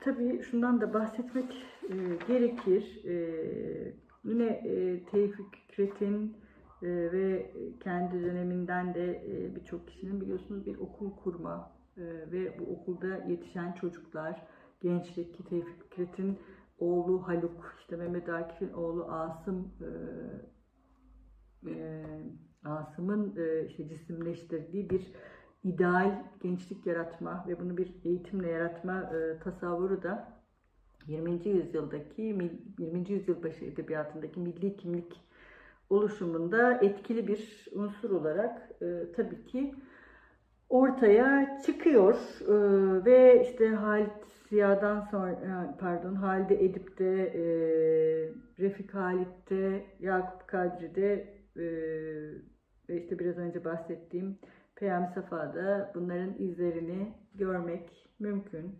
[0.01, 1.95] tabii şundan da bahsetmek e,
[2.27, 3.01] gerekir.
[4.23, 4.63] Yine
[5.11, 6.37] Tevfik Fikret'in
[6.83, 9.23] ve kendi döneminden de
[9.55, 11.71] birçok kişinin biliyorsunuz bir okul kurma
[12.31, 14.43] ve bu okulda yetişen çocuklar,
[14.81, 16.39] gençlik Tevfik Fikret'in
[16.79, 19.71] oğlu Haluk, işte Mehmet Akif'in oğlu Asım
[22.63, 23.35] Asım'ın
[23.67, 25.13] işte cisimleştirdiği bir
[25.63, 29.11] ideal gençlik yaratma ve bunu bir eğitimle yaratma
[29.43, 30.41] tasavvuru da
[31.07, 31.47] 20.
[31.47, 32.21] yüzyıldaki
[32.79, 33.11] 20.
[33.11, 35.21] yüzyıl başı edebiyatındaki milli kimlik
[35.89, 39.75] oluşumunda etkili bir unsur olarak e, tabii ki
[40.69, 42.55] ortaya çıkıyor e,
[43.05, 44.11] ve işte Halit
[44.49, 47.43] Ziya'dan sonra pardon Halide Edip'te, e,
[48.59, 51.65] Refik Halit'te, Yakup Kadri'de e,
[52.89, 54.37] ve işte biraz önce bahsettiğim
[54.75, 58.75] Peyami Safa'da bunların izlerini görmek mümkün.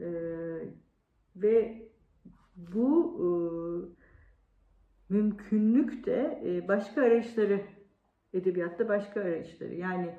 [0.00, 0.08] E,
[1.36, 1.82] ve
[2.56, 3.26] bu e,
[5.14, 7.60] mümkünlük de e, başka arayışları,
[8.32, 9.74] edebiyatta başka arayışları.
[9.74, 10.14] Yani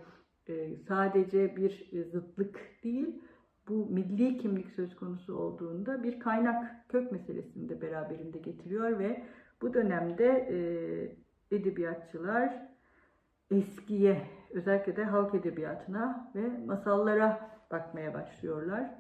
[0.50, 3.22] e, sadece bir zıtlık değil,
[3.68, 9.24] bu milli kimlik söz konusu olduğunda bir kaynak kök meselesini de beraberinde getiriyor ve
[9.62, 10.58] bu dönemde e,
[11.52, 12.68] edebiyatçılar
[13.52, 18.96] eskiye, özellikle de halk edebiyatına ve masallara bakmaya başlıyorlar.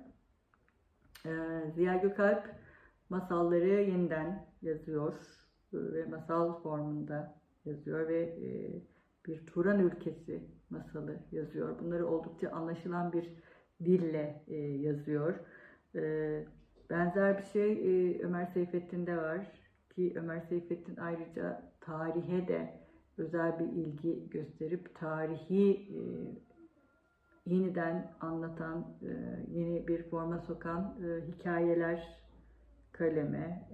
[1.76, 2.56] Ziya Gökalp
[3.10, 5.14] masalları yeniden yazıyor
[5.74, 7.36] ve masal formunda
[7.66, 8.48] yazıyor ve e,
[9.26, 11.80] bir Turan ülkesi masalı yazıyor.
[11.80, 13.30] Bunları oldukça anlaşılan bir
[13.86, 15.36] dille e, yazıyor.
[15.96, 16.44] E,
[16.90, 19.52] benzer bir şey Ömer Seyfettin'de var
[19.98, 22.74] ki Ömer Seyfettin ayrıca tarihe de
[23.18, 25.92] özel bir ilgi gösterip tarihi
[27.46, 28.98] yeniden anlatan,
[29.48, 32.22] yeni bir forma sokan hikayeler
[32.92, 33.70] kaleme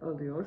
[0.00, 0.46] alıyor.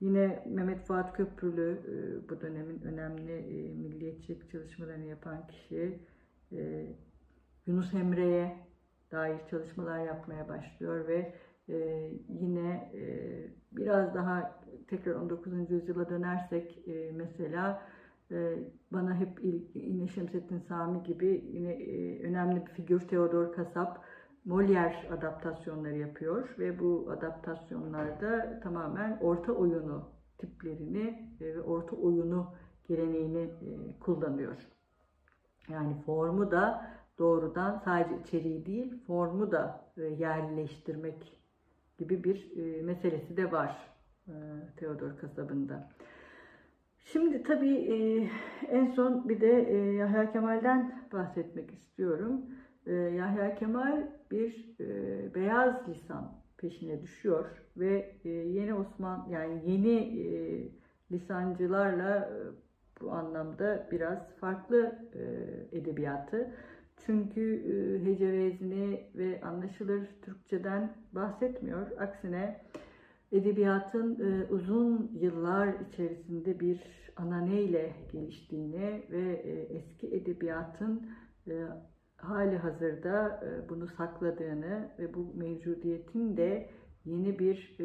[0.00, 6.00] Yine Mehmet Fuat Köprülü e, bu dönemin önemli e, milliyetçilik çalışmalarını yapan kişi.
[6.52, 6.86] E,
[7.66, 8.56] Yunus Emre'ye
[9.12, 11.34] dair çalışmalar yapmaya başlıyor ve
[12.28, 12.92] yine
[13.72, 15.70] biraz daha tekrar 19.
[15.70, 17.82] yüzyıla dönersek mesela
[18.92, 19.44] bana hep
[19.74, 21.74] yine Şemsettin Sami gibi yine
[22.22, 24.04] önemli bir figür Theodor Kasap
[24.46, 32.54] Molière adaptasyonları yapıyor ve bu adaptasyonlarda tamamen orta oyunu tiplerini e, ve orta oyunu
[32.88, 34.56] geleneğini e, kullanıyor.
[35.68, 41.39] Yani formu da doğrudan sadece içeriği değil, formu da e, yerleştirmek
[42.00, 43.76] gibi bir meselesi de var
[44.76, 45.90] Theodor Kasab'ında.
[47.04, 48.30] Şimdi tabii
[48.68, 49.46] en son bir de
[49.98, 52.40] Yahya Kemal'den bahsetmek istiyorum.
[53.16, 57.46] Yahya Kemal bir e, beyaz lisan peşine düşüyor
[57.76, 60.28] ve e, yeni Osman yani yeni e,
[61.12, 62.36] lisancılarla e,
[63.00, 66.54] bu anlamda biraz farklı e, edebiyatı.
[67.06, 68.32] Çünkü e, hece
[69.14, 71.90] ve anlaşılır Türkçeden bahsetmiyor.
[71.98, 72.60] Aksine
[73.32, 76.80] edebiyatın e, uzun yıllar içerisinde bir
[77.16, 81.08] ananeyle geliştiğini ve e, eski edebiyatın
[82.16, 86.70] hali hazırda bunu sakladığını ve bu mevcudiyetin de
[87.04, 87.76] yeni bir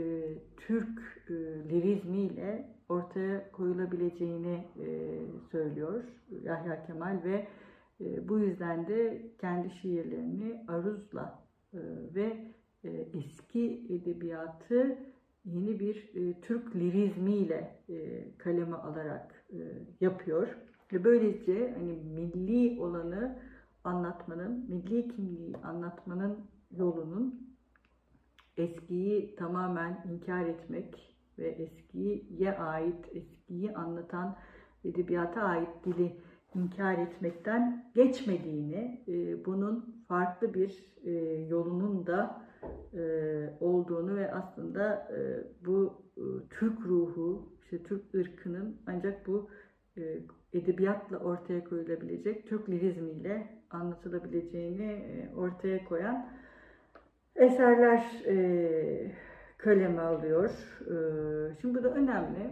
[0.57, 1.33] Türk e,
[1.69, 4.67] lirizmiyle ortaya koyulabileceğini
[5.51, 6.03] söylüyor
[6.43, 7.47] Yahya Kemal ve
[8.01, 11.43] E, bu yüzden de kendi şiirlerini aruzla
[11.73, 11.79] e,
[12.15, 14.97] ve e, eski edebiyatı
[15.45, 19.45] yeni bir e, Türk lirizmiyle e, kaleme alarak
[20.01, 20.57] yapıyor.
[20.93, 23.39] Ve böylece hani milli olanı
[23.83, 26.39] anlatmanın, milli kimliği anlatmanın
[26.71, 27.55] yolunun
[28.57, 34.37] eskiyi tamamen inkar etmek ve eskiye ait, eskiyi anlatan
[34.85, 36.17] edebiyata ait dili
[36.55, 41.11] inkar etmekten geçmediğini, e, bunun farklı bir e,
[41.49, 42.41] yolunun da
[42.93, 43.03] e,
[43.59, 45.11] olduğunu ve aslında
[45.65, 46.05] bu
[46.49, 49.49] Türk ruhu, işte Türk ırkının ancak bu
[50.53, 56.29] edebiyatla ortaya koyulabilecek, Türk lirizmiyle anlatılabileceğini ortaya koyan
[57.35, 58.03] eserler
[59.57, 60.49] kaleme alıyor.
[61.61, 62.49] Şimdi bu da önemli.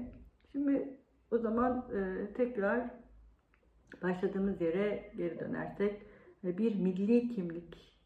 [0.51, 0.97] Şimdi
[1.31, 1.87] o zaman
[2.37, 3.02] tekrar
[4.01, 6.01] başladığımız yere geri dönersek
[6.43, 7.99] bir milli kimlik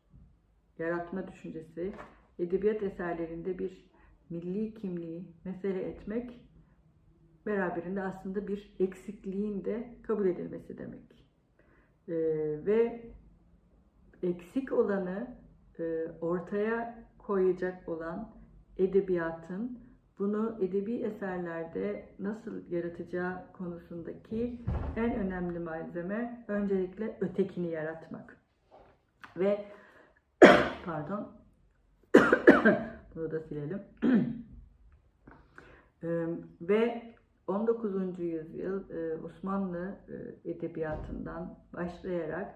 [0.79, 1.93] yaratma düşüncesi,
[2.39, 3.91] edebiyat eserlerinde bir
[4.29, 6.41] milli kimliği mesele etmek
[7.45, 11.25] beraberinde aslında bir eksikliğin de kabul edilmesi demek.
[12.07, 12.15] Ee,
[12.65, 13.11] ve
[14.23, 15.37] eksik olanı
[15.79, 18.33] e, ortaya koyacak olan
[18.77, 19.79] edebiyatın
[20.19, 24.61] bunu edebi eserlerde nasıl yaratacağı konusundaki
[24.95, 28.37] en önemli malzeme öncelikle ötekini yaratmak.
[29.37, 29.65] Ve
[30.85, 31.31] pardon
[33.15, 33.81] bunu da silelim.
[36.61, 37.13] Ve
[37.47, 38.19] 19.
[38.19, 38.83] yüzyıl
[39.23, 39.95] Osmanlı
[40.45, 42.55] edebiyatından başlayarak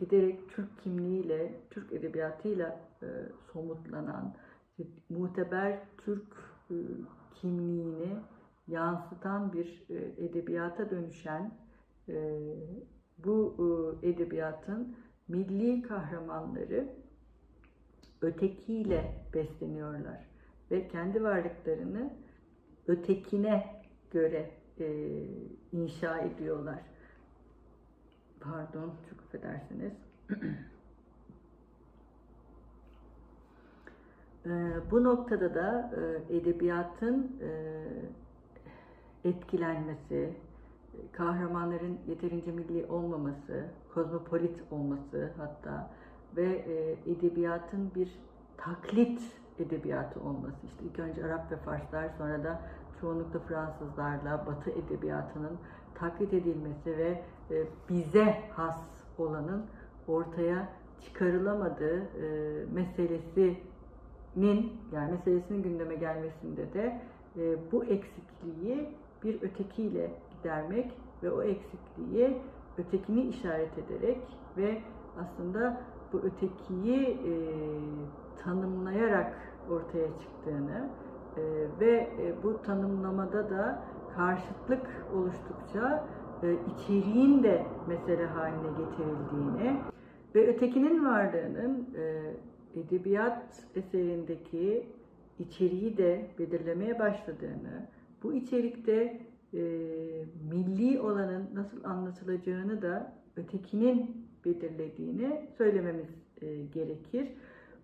[0.00, 2.80] giderek Türk kimliğiyle, Türk edebiyatıyla
[3.52, 4.34] somutlanan,
[5.08, 6.76] muteber Türk e,
[7.34, 8.16] kimliğini
[8.68, 11.52] yansıtan bir e, edebiyata dönüşen
[12.08, 12.38] e,
[13.18, 13.54] bu
[14.02, 14.96] edebiyatın
[15.28, 16.88] milli kahramanları
[18.22, 20.26] ötekiyle besleniyorlar
[20.70, 22.10] ve kendi varlıklarını
[22.86, 24.50] ötekine göre
[25.72, 26.80] inşa ediyorlar.
[28.40, 29.92] Pardon, çok affedersiniz.
[30.30, 30.36] Ee,
[34.90, 35.90] bu noktada da
[36.30, 37.82] e, edebiyatın e,
[39.28, 40.34] etkilenmesi,
[41.12, 43.64] kahramanların yeterince milli olmaması,
[43.94, 45.90] kozmopolit olması hatta
[46.36, 48.18] ve e, edebiyatın bir
[48.56, 49.22] taklit
[49.58, 50.66] edebiyatı olması.
[50.66, 52.60] İşte ilk önce Arap ve Farslar sonra da
[53.00, 55.58] çoğunlukla Fransızlarla Batı edebiyatının
[55.94, 57.22] taklit edilmesi ve
[57.88, 58.78] bize has
[59.18, 59.66] olanın
[60.08, 60.68] ortaya
[61.00, 62.08] çıkarılamadığı
[62.72, 63.56] meselesi
[64.36, 67.00] nin yani meselesinin gündeme gelmesinde de
[67.36, 68.88] e, bu eksikliği
[69.24, 72.36] bir ötekiyle gidermek ve o eksikliği
[72.78, 74.18] ötekini işaret ederek
[74.56, 74.82] ve
[75.20, 75.80] aslında
[76.12, 77.32] bu ötekiyi e,
[78.44, 79.32] tanımlayarak
[79.70, 80.88] ortaya çıktığını
[81.36, 81.42] e,
[81.80, 83.82] ve e, bu tanımlamada da
[84.16, 86.04] karşıtlık oluştukça
[86.42, 89.80] e, içeriğin de mesele haline getirildiğini
[90.34, 92.34] ve ötekinin varlığının e,
[92.76, 94.86] edebiyat eserindeki
[95.38, 97.88] içeriği de belirlemeye başladığını,
[98.22, 99.20] bu içerikte
[99.54, 99.60] e,
[100.50, 106.08] milli olanın nasıl anlatılacağını da ötekinin belirlediğini söylememiz
[106.40, 107.28] e, gerekir.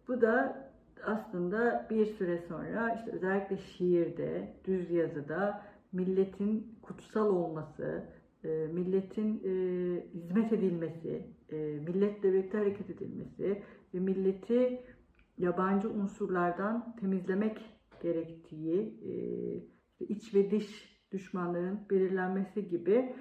[0.09, 0.67] Bu da
[1.05, 5.63] aslında bir süre sonra işte özellikle şiirde, düz yazıda
[5.93, 8.05] milletin kutsal olması,
[8.45, 9.51] e, milletin e,
[10.15, 13.63] hizmet edilmesi, e, milletle birlikte hareket edilmesi,
[13.95, 14.83] ve milleti
[15.39, 17.59] yabancı unsurlardan temizlemek
[18.03, 19.01] gerektiği,
[20.01, 23.15] e, iç ve dış düşmanların belirlenmesi gibi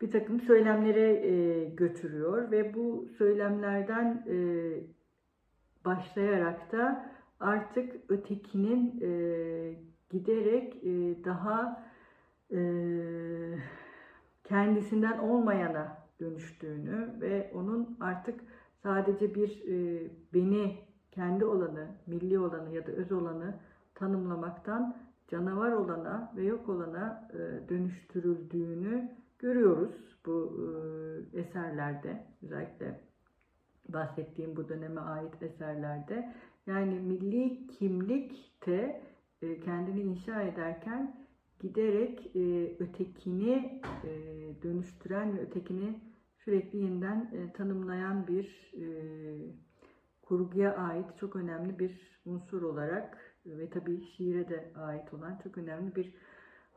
[0.00, 4.36] bir takım söylemlere e, götürüyor ve bu söylemlerden e,
[5.84, 9.00] başlayarak da artık ötekinin
[10.10, 10.84] giderek
[11.24, 11.88] daha
[14.44, 18.40] kendisinden olmayana dönüştüğünü ve onun artık
[18.82, 20.78] sadece bir e, beni,
[21.10, 23.54] kendi olanı, milli olanı ya da öz olanı
[23.94, 24.96] tanımlamaktan
[25.28, 30.60] canavar olana ve yok olana e, dönüştürüldüğünü görüyoruz bu
[31.32, 32.26] e, eserlerde.
[32.42, 33.00] Özellikle
[33.88, 36.32] bahsettiğim bu döneme ait eserlerde.
[36.66, 39.02] Yani milli kimlikte
[39.42, 41.26] e, kendini inşa ederken
[41.60, 44.12] giderek e, ötekini e,
[44.62, 46.00] dönüştüren ve ötekini
[46.48, 48.86] sürekli yeniden e, tanımlayan bir e,
[50.22, 55.96] kurguya ait çok önemli bir unsur olarak ve tabii şiire de ait olan çok önemli
[55.96, 56.14] bir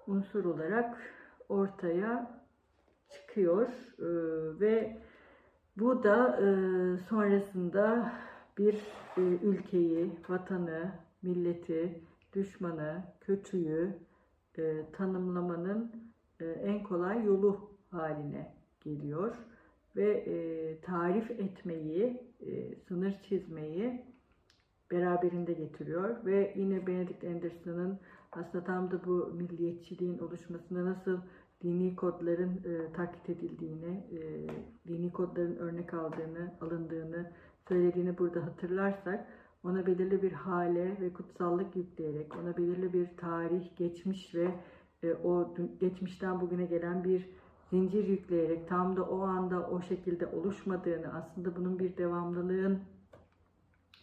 [0.08, 0.98] unsur olarak
[1.50, 2.42] ortaya
[3.10, 3.68] çıkıyor.
[4.00, 4.08] E,
[4.60, 5.02] ve
[5.78, 6.48] Bu da e,
[6.98, 8.12] sonrasında
[8.58, 8.74] bir
[9.18, 10.92] e, ülkeyi, vatanı,
[11.22, 12.02] milleti,
[12.34, 13.94] düşmanı, kötüyü
[14.58, 15.92] e, tanımlamanın
[16.40, 19.36] e, en kolay yolu haline geliyor
[19.96, 24.06] ve e, tarif etmeyi, e, sınır çizmeyi
[24.92, 26.26] beraberinde getiriyor.
[26.26, 28.00] Ve yine Benedict Anderson'ın
[28.32, 31.18] aslında tam da bu milliyetçiliğin oluşmasında nasıl
[31.64, 34.48] dini kodların e, taklit edildiğini, e,
[34.88, 37.32] dini kodların örnek aldığını, alındığını
[37.68, 39.28] söylediğini burada hatırlarsak
[39.64, 44.48] ona belirli bir hale ve kutsallık yükleyerek, ona belirli bir tarih, geçmiş ve
[45.04, 47.30] e, o geçmişten bugüne gelen bir
[47.72, 52.80] zincir yükleyerek tam da o anda o şekilde oluşmadığını, aslında bunun bir devamlılığın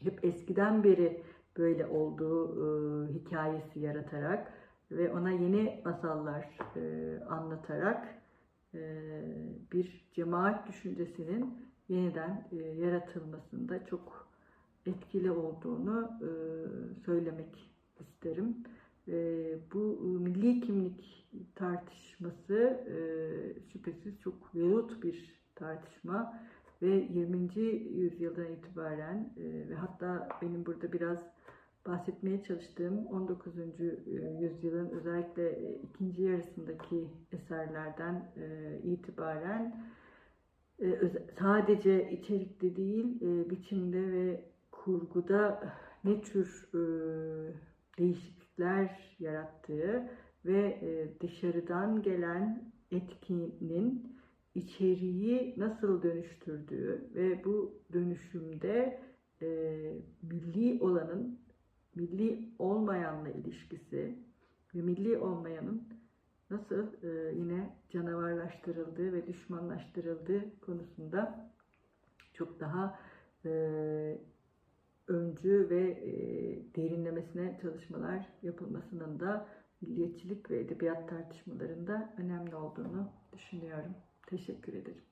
[0.02, 1.22] hep eskiden beri
[1.56, 4.52] böyle olduğu e, hikayesi yaratarak
[4.90, 8.08] ve ona yeni masallar e, anlatarak
[8.74, 8.80] e,
[9.72, 11.58] bir cemaat düşüncesinin
[11.88, 14.28] yeniden e, yaratılmasında çok
[14.86, 16.28] etkili olduğunu e,
[17.04, 18.56] söylemek isterim.
[19.08, 22.54] E, bu milli kimlik tartışması
[22.88, 22.96] e,
[23.72, 26.40] şüphesiz çok velut bir tartışma
[26.82, 27.58] ve 20.
[28.00, 31.18] yüzyıldan itibaren e, ve hatta benim burada biraz
[31.86, 33.54] bahsetmeye çalıştığım 19.
[34.40, 38.32] yüzyılın özellikle ikinci yarısındaki eserlerden
[38.84, 39.84] itibaren
[41.38, 45.72] sadece içerikte değil biçimde ve kurguda
[46.04, 46.68] ne tür
[48.58, 50.10] değişiklikler yarattığı
[50.44, 50.80] ve
[51.20, 54.18] dışarıdan gelen etkinin
[54.54, 59.00] içeriği nasıl dönüştürdüğü ve bu dönüşümde
[59.42, 59.46] e,
[60.22, 61.38] milli olanın
[61.94, 64.18] milli olmayanla ilişkisi
[64.74, 65.82] ve milli olmayanın
[66.50, 71.50] nasıl e, yine canavarlaştırıldığı ve düşmanlaştırıldığı konusunda
[72.32, 73.00] çok daha
[73.44, 73.50] e,
[75.08, 76.12] öncü ve e,
[76.76, 79.48] derinlemesine çalışmalar yapılmasının da
[79.80, 83.94] milliyetçilik ve edebiyat tartışmalarında önemli olduğunu düşünüyorum.
[84.26, 85.07] Teşekkür ederim.